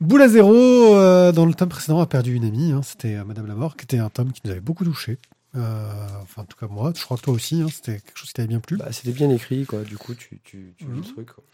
[0.00, 2.72] Boule à zéro, dans le tome précédent, a perdu une amie.
[2.72, 5.18] hein, c'était Madame la Mort, qui était un tome qui nous avait beaucoup touché.
[5.56, 5.88] Euh,
[6.22, 8.34] enfin, en tout cas, moi, je crois que toi aussi, hein, c'était quelque chose qui
[8.34, 8.76] t'avait bien plu.
[8.76, 9.82] Bah, C'était bien écrit, quoi.
[9.82, 10.96] Du coup, tu, tu, tu lis Mhm.
[10.96, 11.32] le truc.
[11.34, 11.44] quoi.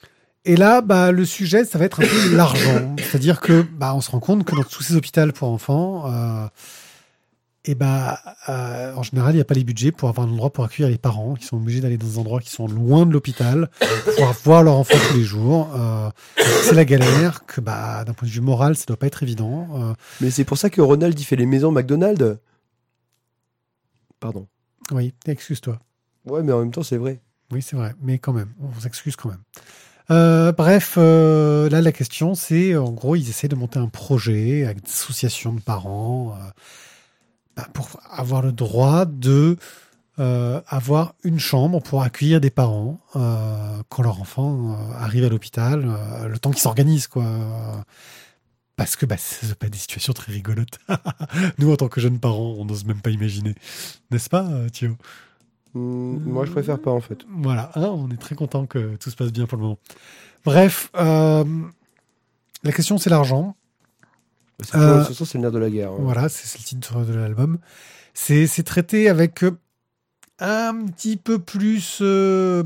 [0.45, 2.95] Et là, bah, le sujet, ça va être un peu l'argent.
[2.99, 6.47] C'est-à-dire que, bah, on se rend compte que dans tous ces hôpitaux pour enfants, euh,
[7.69, 10.53] et bah, euh, en général, il n'y a pas les budgets pour avoir un endroit
[10.53, 13.13] pour accueillir les parents qui sont obligés d'aller dans des endroits qui sont loin de
[13.13, 13.69] l'hôpital
[14.17, 15.69] pour voir leur enfant tous les jours.
[15.75, 16.09] Euh,
[16.63, 19.67] c'est la galère que, bah, d'un point de vue moral, ça doit pas être évident.
[19.75, 22.37] Euh, Mais c'est pour ça que Ronald, il fait les maisons McDonald's.
[24.21, 24.47] Pardon.
[24.93, 25.79] oui, excuse-toi.
[26.25, 27.21] Ouais, mais en même temps, c'est vrai.
[27.53, 29.43] Oui, c'est vrai, mais quand même, on s'excuse quand même.
[30.11, 34.65] Euh, bref, euh, là, la question, c'est, en gros, ils essaient de monter un projet
[34.65, 36.51] avec des associations de parents euh,
[37.57, 39.57] bah, pour avoir le droit de
[40.19, 45.87] avoir une chambre pour accueillir des parents quand leur enfant arrive à l'hôpital,
[46.27, 47.27] le temps qu'ils s'organisent, quoi.
[48.77, 50.79] Parce que bah, ce pas des situations très rigolotes.
[51.59, 53.55] Nous, en tant que jeunes parents, on n'ose même pas imaginer.
[54.11, 54.97] N'est-ce pas, euh, Thio
[55.75, 57.27] Hmm, moi, je préfère pas, en fait.
[57.29, 59.79] voilà, hein, on est très content que tout se passe bien pour le moment.
[60.45, 61.45] Bref, euh,
[62.63, 63.57] la question c'est l'argent.
[64.63, 65.91] C'est Euh, c'est le nerf de la guerre.
[65.91, 65.97] hein.
[65.99, 67.59] Voilà, c'est le titre de l'album.
[68.15, 69.45] C'est traité avec
[70.39, 71.99] un petit peu plus.
[72.01, 72.63] euh,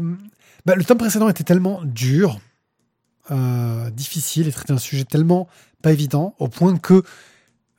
[0.66, 2.38] bah, le tome précédent était tellement dur,
[3.92, 5.48] difficile et traitait un sujet tellement
[5.80, 7.02] pas évident, au point que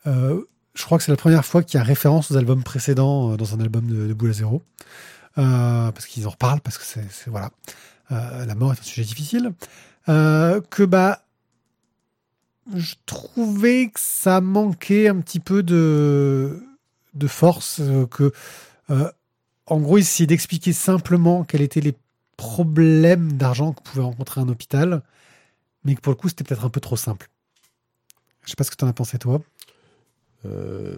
[0.08, 0.41] euh,
[0.74, 3.38] je crois que c'est la première fois qu'il y a référence aux albums précédents euh,
[3.38, 4.64] dans un album de, Boule à Zéro.
[5.38, 7.52] Euh, parce qu'ils en reparlent, parce que c'est voilà,
[8.10, 9.54] la mort est un sujet difficile.
[10.08, 11.24] Que bah
[12.76, 16.62] je trouvais que ça manquait un petit peu de,
[17.14, 17.82] de force,
[18.12, 18.34] que
[19.68, 21.95] en gros, il essayait d'expliquer simplement quels étaient les
[22.36, 25.02] problèmes d'argent que pouvait rencontrer un hôpital,
[25.86, 27.30] mais que pour le coup, c'était peut-être un peu trop simple.
[28.44, 29.42] Je sais pas ce que tu en as pensé, toi.
[30.46, 30.96] Euh,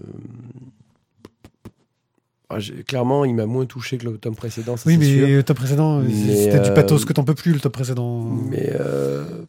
[2.50, 5.28] ah, clairement, il m'a moins touché que le tome précédent, ça oui, mais sûr.
[5.28, 8.24] le top précédent, euh, c'était du euh, pathos que t'en peux plus, le top précédent.
[8.26, 9.46] Mais euh,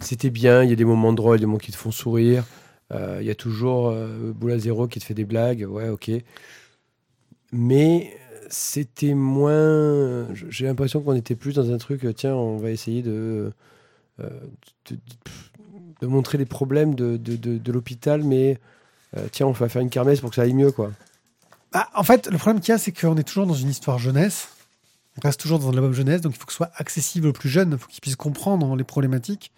[0.00, 2.44] c'était bien, il y a des moments drôles, des moments qui te font sourire.
[2.92, 3.94] Il y a toujours
[4.34, 6.10] Boula Zéro qui te fait des blagues, ouais, ok.
[7.52, 8.12] Mais
[8.48, 10.26] c'était moins.
[10.34, 13.52] J'ai l'impression qu'on était plus dans un truc, tiens, on va essayer de,
[14.18, 14.26] de,
[14.90, 14.98] de-
[16.00, 18.58] de montrer les problèmes de, de, de- de l'hôpital, mais
[19.16, 20.90] euh, tiens, on va faire une kermesse pour que ça aille mieux, quoi.
[21.72, 23.98] Bah, en fait, le problème qu'il y a, c'est qu'on est toujours dans une histoire
[23.98, 24.48] jeunesse.
[25.16, 27.32] On reste toujours dans un album jeunesse, donc il faut que ce soit accessible aux
[27.32, 29.52] plus jeunes, il faut qu'ils puissent comprendre les problématiques.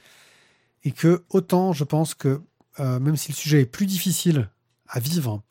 [0.84, 2.40] Et que, autant, je pense que,
[2.80, 4.48] euh, même si le sujet est plus difficile
[4.88, 5.42] à vivre,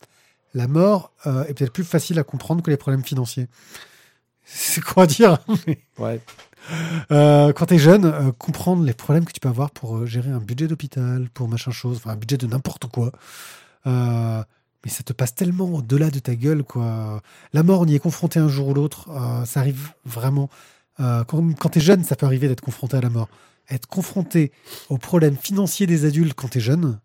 [0.53, 3.47] la mort euh, est peut-être plus facile à comprendre que les problèmes financiers.
[4.43, 5.37] C'est quoi dire
[5.67, 6.19] mais- Ouais.
[7.11, 10.29] Euh, quand t'es jeune, euh, comprendre les problèmes que tu peux avoir pour euh, gérer
[10.29, 13.11] un budget d'hôpital, pour machin chose, enfin un budget de n'importe quoi.
[13.85, 17.21] Mais ça te passe tellement au-delà de ta gueule, quoi.
[17.53, 19.07] La mort, on y est confronté un jour ou l'autre.
[19.45, 20.49] ça arrive vraiment.
[20.97, 23.27] Quand quand t'es jeune, ça peut arriver d'être confronté à la mort.
[23.69, 24.51] Être confronté
[24.89, 26.99] aux problèmes financiers des adultes quand t'es jeune,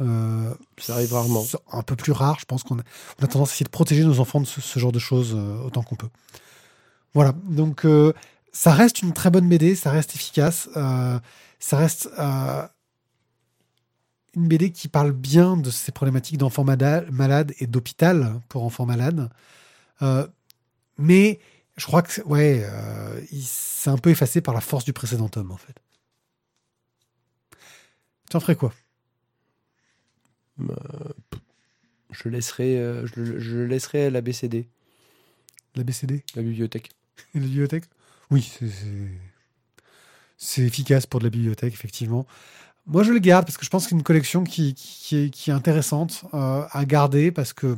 [0.00, 1.44] euh, Ça arrive rarement.
[1.72, 2.38] un peu plus rare.
[2.40, 2.82] Je pense qu'on a,
[3.20, 5.34] on a tendance à essayer de protéger nos enfants de ce, ce genre de choses
[5.34, 6.08] euh, autant qu'on peut.
[7.18, 7.34] Voilà.
[7.48, 8.12] Donc, euh,
[8.52, 11.18] ça reste une très bonne BD, ça reste efficace, euh,
[11.58, 12.62] ça reste euh,
[14.36, 19.30] une BD qui parle bien de ces problématiques d'enfants malades et d'hôpital pour enfants malades.
[20.98, 21.38] Mais
[21.76, 22.64] je crois que, c'est- ouais,
[23.86, 25.76] un peu effacé par la force du précédent tome, en fait.
[28.30, 28.72] Tu en ferais quoi?
[32.10, 34.68] Je laisserai, euh, je, je laisserai à la BCD,
[35.76, 36.90] La BCD la bibliothèque.
[37.34, 37.84] La bibliothèque?
[38.30, 38.50] Oui,
[40.36, 42.26] c'est- efficace pour de la bibliothèque, effectivement.
[42.86, 44.74] Moi, je le garde parce que je pense que c'est une collection qui,
[45.12, 47.76] est, intéressante euh, à garder parce que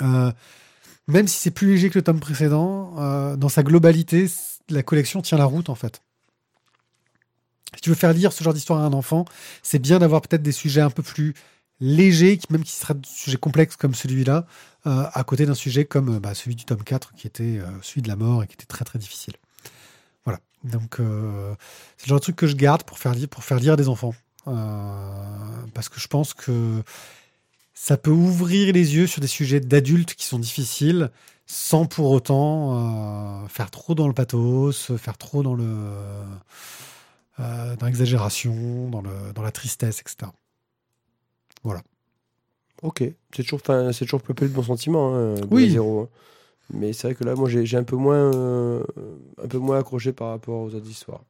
[0.00, 0.32] euh,
[1.08, 4.26] même si c'est plus léger que le tome précédent, euh, dans sa globalité,
[4.68, 6.02] la collection tient la route en fait.
[7.74, 9.24] Si tu veux faire lire ce genre d'histoire à un enfant,
[9.62, 11.34] c'est bien d'avoir peut-être des sujets un peu plus
[11.80, 14.46] légers, qui- même qui seraient des sujets complexes comme celui-là,
[14.86, 17.66] euh, à côté d'un sujet comme euh, bah, celui du tome 4 qui était euh,
[17.82, 19.34] celui de la mort et qui était très très difficile.
[20.24, 20.40] Voilà.
[20.64, 23.88] Donc c'est le genre de truc que je garde pour faire pour faire lire des
[23.88, 24.14] enfants.
[25.74, 26.82] Parce que je pense que
[27.74, 31.10] ça peut ouvrir les yeux sur des sujets d'adultes qui sont difficiles
[31.46, 35.92] sans pour autant faire trop dans le pathos, faire trop dans le
[37.38, 40.32] dans l'exagération, dans, le, dans la tristesse, etc.
[42.82, 43.02] Ok,
[43.34, 43.60] c'est toujours,
[43.92, 45.70] c'est toujours peuplé de bons sentiments, hein, Oui.
[45.70, 46.02] Zéro.
[46.02, 46.08] hein.
[46.72, 48.84] Mais c'est vrai que là, moi, j'ai j'ai un peu moins, euh,
[49.42, 51.22] un peu moins accroché par rapport aux autres histoires.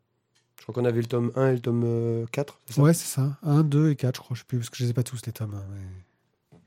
[0.59, 2.83] Je crois qu'on avait le tome 1 et le tome euh, 4, c'est ça?
[2.83, 3.39] Ouais, c'est ça.
[3.45, 4.35] 1, 2 et 4, je crois.
[4.35, 5.55] Je sais plus, parce que je les ai pas tous, les tomes.
[5.55, 6.59] hein, mais-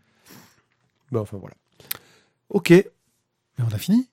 [1.11, 1.55] Bah, enfin, voilà.
[2.49, 2.69] Ok.
[2.71, 2.85] Mais
[3.59, 4.07] on a fini?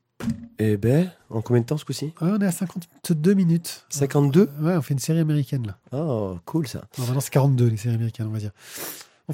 [0.58, 2.06] Eh ben, en combien de temps ce coup-ci?
[2.20, 3.86] Ouais, on est à 52 minutes.
[3.88, 5.78] 52 Ouais, on fait une série américaine, là.
[5.92, 6.84] Ah, cool ça.
[6.98, 8.50] Non, maintenant, c'est 42, les séries américaines, on va dire.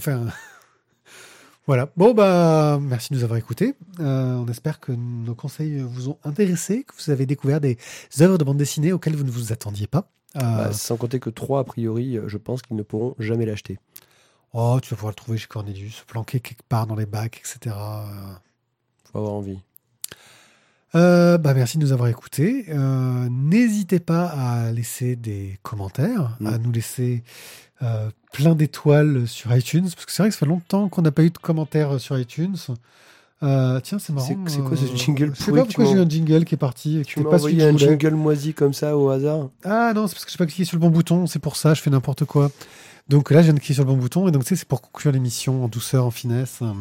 [0.07, 0.27] Un...
[1.67, 1.89] Voilà.
[1.97, 3.75] Bon, bah, merci de nous avoir écoutés.
[3.99, 7.79] Euh, on espère que nos conseils vous ont intéressé, que vous avez découvert des
[8.21, 10.11] œuvres de bande dessinée auxquelles vous ne vous attendiez pas.
[10.37, 13.47] Euh, Bah, sans compter que 3, a priori, euh, je pense qu'ils ne pourront jamais
[13.47, 13.79] l'acheter.
[14.53, 17.75] Oh, tu vas pouvoir le trouver chez Cornelius, planqué quelque part dans les bacs, etc.
[19.11, 19.59] Faut avoir envie.
[20.95, 22.67] Euh, bah merci de nous avoir écoutés.
[22.69, 26.47] Euh, N'hésitez pas à laisser des commentaires, Mm.
[26.47, 27.23] à nous laisser
[27.83, 31.11] euh, plein d'étoiles sur iTunes, parce que c'est vrai que ça fait longtemps qu'on n'a
[31.11, 32.57] pas eu de commentaires sur iTunes.
[33.43, 34.27] Euh, tiens, c'est marrant.
[34.47, 37.03] C'est- quoi ce euh, jingle Je sais pas pourquoi j'ai un jingle qui est parti.
[37.05, 39.49] Tu m'as envoyé je un jingle moisi comme ça au hasard?
[39.65, 41.75] Ah non, c'est parce que j'ai pas cliqué sur le bon bouton, c'est pour ça,
[41.75, 42.51] je fais n'importe quoi.
[43.11, 44.67] Donc là, je viens de cliquer sur le bon bouton, et donc tu sais, c'est
[44.67, 46.73] pour conclure l'émission en douceur, en finesse, euh,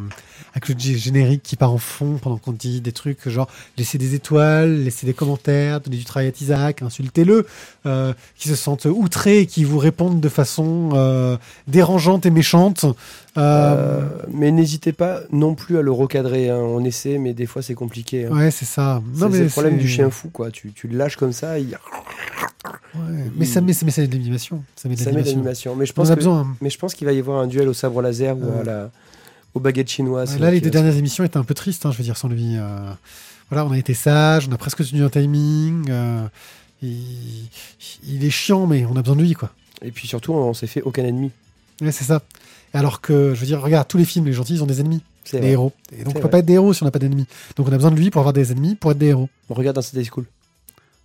[0.53, 4.15] avec le générique qui part en fond pendant qu'on dit des trucs genre laisser des
[4.15, 7.45] étoiles, laisser des commentaires, donner du travail à Isaac, insultez-le,
[7.85, 11.35] euh, qui se sentent outrés et qui vous répondent de façon euh,
[11.67, 12.85] dérangeante et méchante.
[13.37, 16.49] Euh, Euh, mais n'hésitez pas non plus à le recadrer.
[16.49, 16.57] hein.
[16.57, 18.25] On essaie, mais des fois c'est compliqué.
[18.25, 18.31] hein.
[18.35, 19.01] ouais, c'est ça.
[19.17, 20.51] C'est le problème du chien fou, quoi.
[20.51, 21.77] Tu, tu le lâches comme ça, il...
[22.95, 24.63] Ouais, Mais ça met, ça met, ça met de l'animation.
[24.75, 25.75] Ça met de l'animation.
[25.75, 26.55] Mais je On pense a que- besoin.
[26.61, 28.91] mais je pense qu'il va y avoir un duel au sabre laser ou à la,
[29.55, 30.33] aux baguettes chinoises.
[30.35, 32.27] Ouais, là, les deux dernières émissions étaient un peu tristes, hein, je veux dire, sans
[32.29, 32.55] lui.
[32.57, 32.91] euh,
[33.49, 35.85] Voilà, on a été sage, on a presque tenu un timing.
[35.89, 36.27] euh,
[36.83, 37.49] il...
[38.07, 39.49] il est chiant, mais on a besoin de lui, quoi.
[39.81, 41.31] Et puis surtout, on s'est fait aucun ennemi.
[41.81, 42.21] Ouais, c'est ça.
[42.73, 45.01] Alors que, je veux dire, regarde, tous les films, les gentils, ils ont des ennemis,
[45.23, 45.51] C'est des vrai.
[45.51, 45.71] héros.
[45.97, 46.29] Et donc, on peut vrai.
[46.29, 47.27] pas être des héros si on n'a pas d'ennemis.
[47.55, 49.29] Donc, on a besoin de lui pour avoir des ennemis, pour être des héros.
[49.49, 50.25] On regarde dans Sunday School.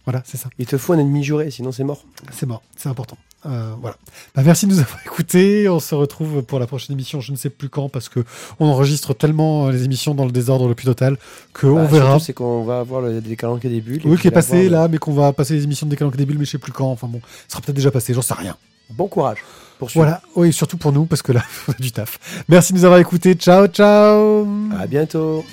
[0.06, 0.48] Voilà, c'est ça.
[0.58, 2.02] Il te faut un ennemi juré, sinon c'est mort.
[2.32, 3.18] C'est mort, c'est important.
[3.44, 3.96] Euh, voilà.
[4.34, 5.68] Bah, merci de nous avoir écoutés.
[5.68, 8.24] On se retrouve pour la prochaine émission, je ne sais plus quand, parce que
[8.58, 11.18] on enregistre tellement euh, les émissions dans le désordre le plus total
[11.52, 12.08] que on Bah, verra.
[12.12, 14.00] surtout, C'est qu'on va avoir le décalant des bulles.
[14.06, 16.38] Oui, qui est passé là, mais qu'on va passer les émissions de Décalanque des Bulles,
[16.38, 16.90] mais je sais plus quand.
[16.90, 18.56] Enfin bon, ça sera peut-être déjà passé, j'en sais rien.
[18.90, 19.44] Bon courage.
[19.94, 22.18] Voilà, oui, surtout pour nous, parce que là, on a du taf.
[22.48, 23.34] Merci de nous avoir écoutés.
[23.34, 24.46] Ciao, ciao
[24.78, 25.44] À bientôt.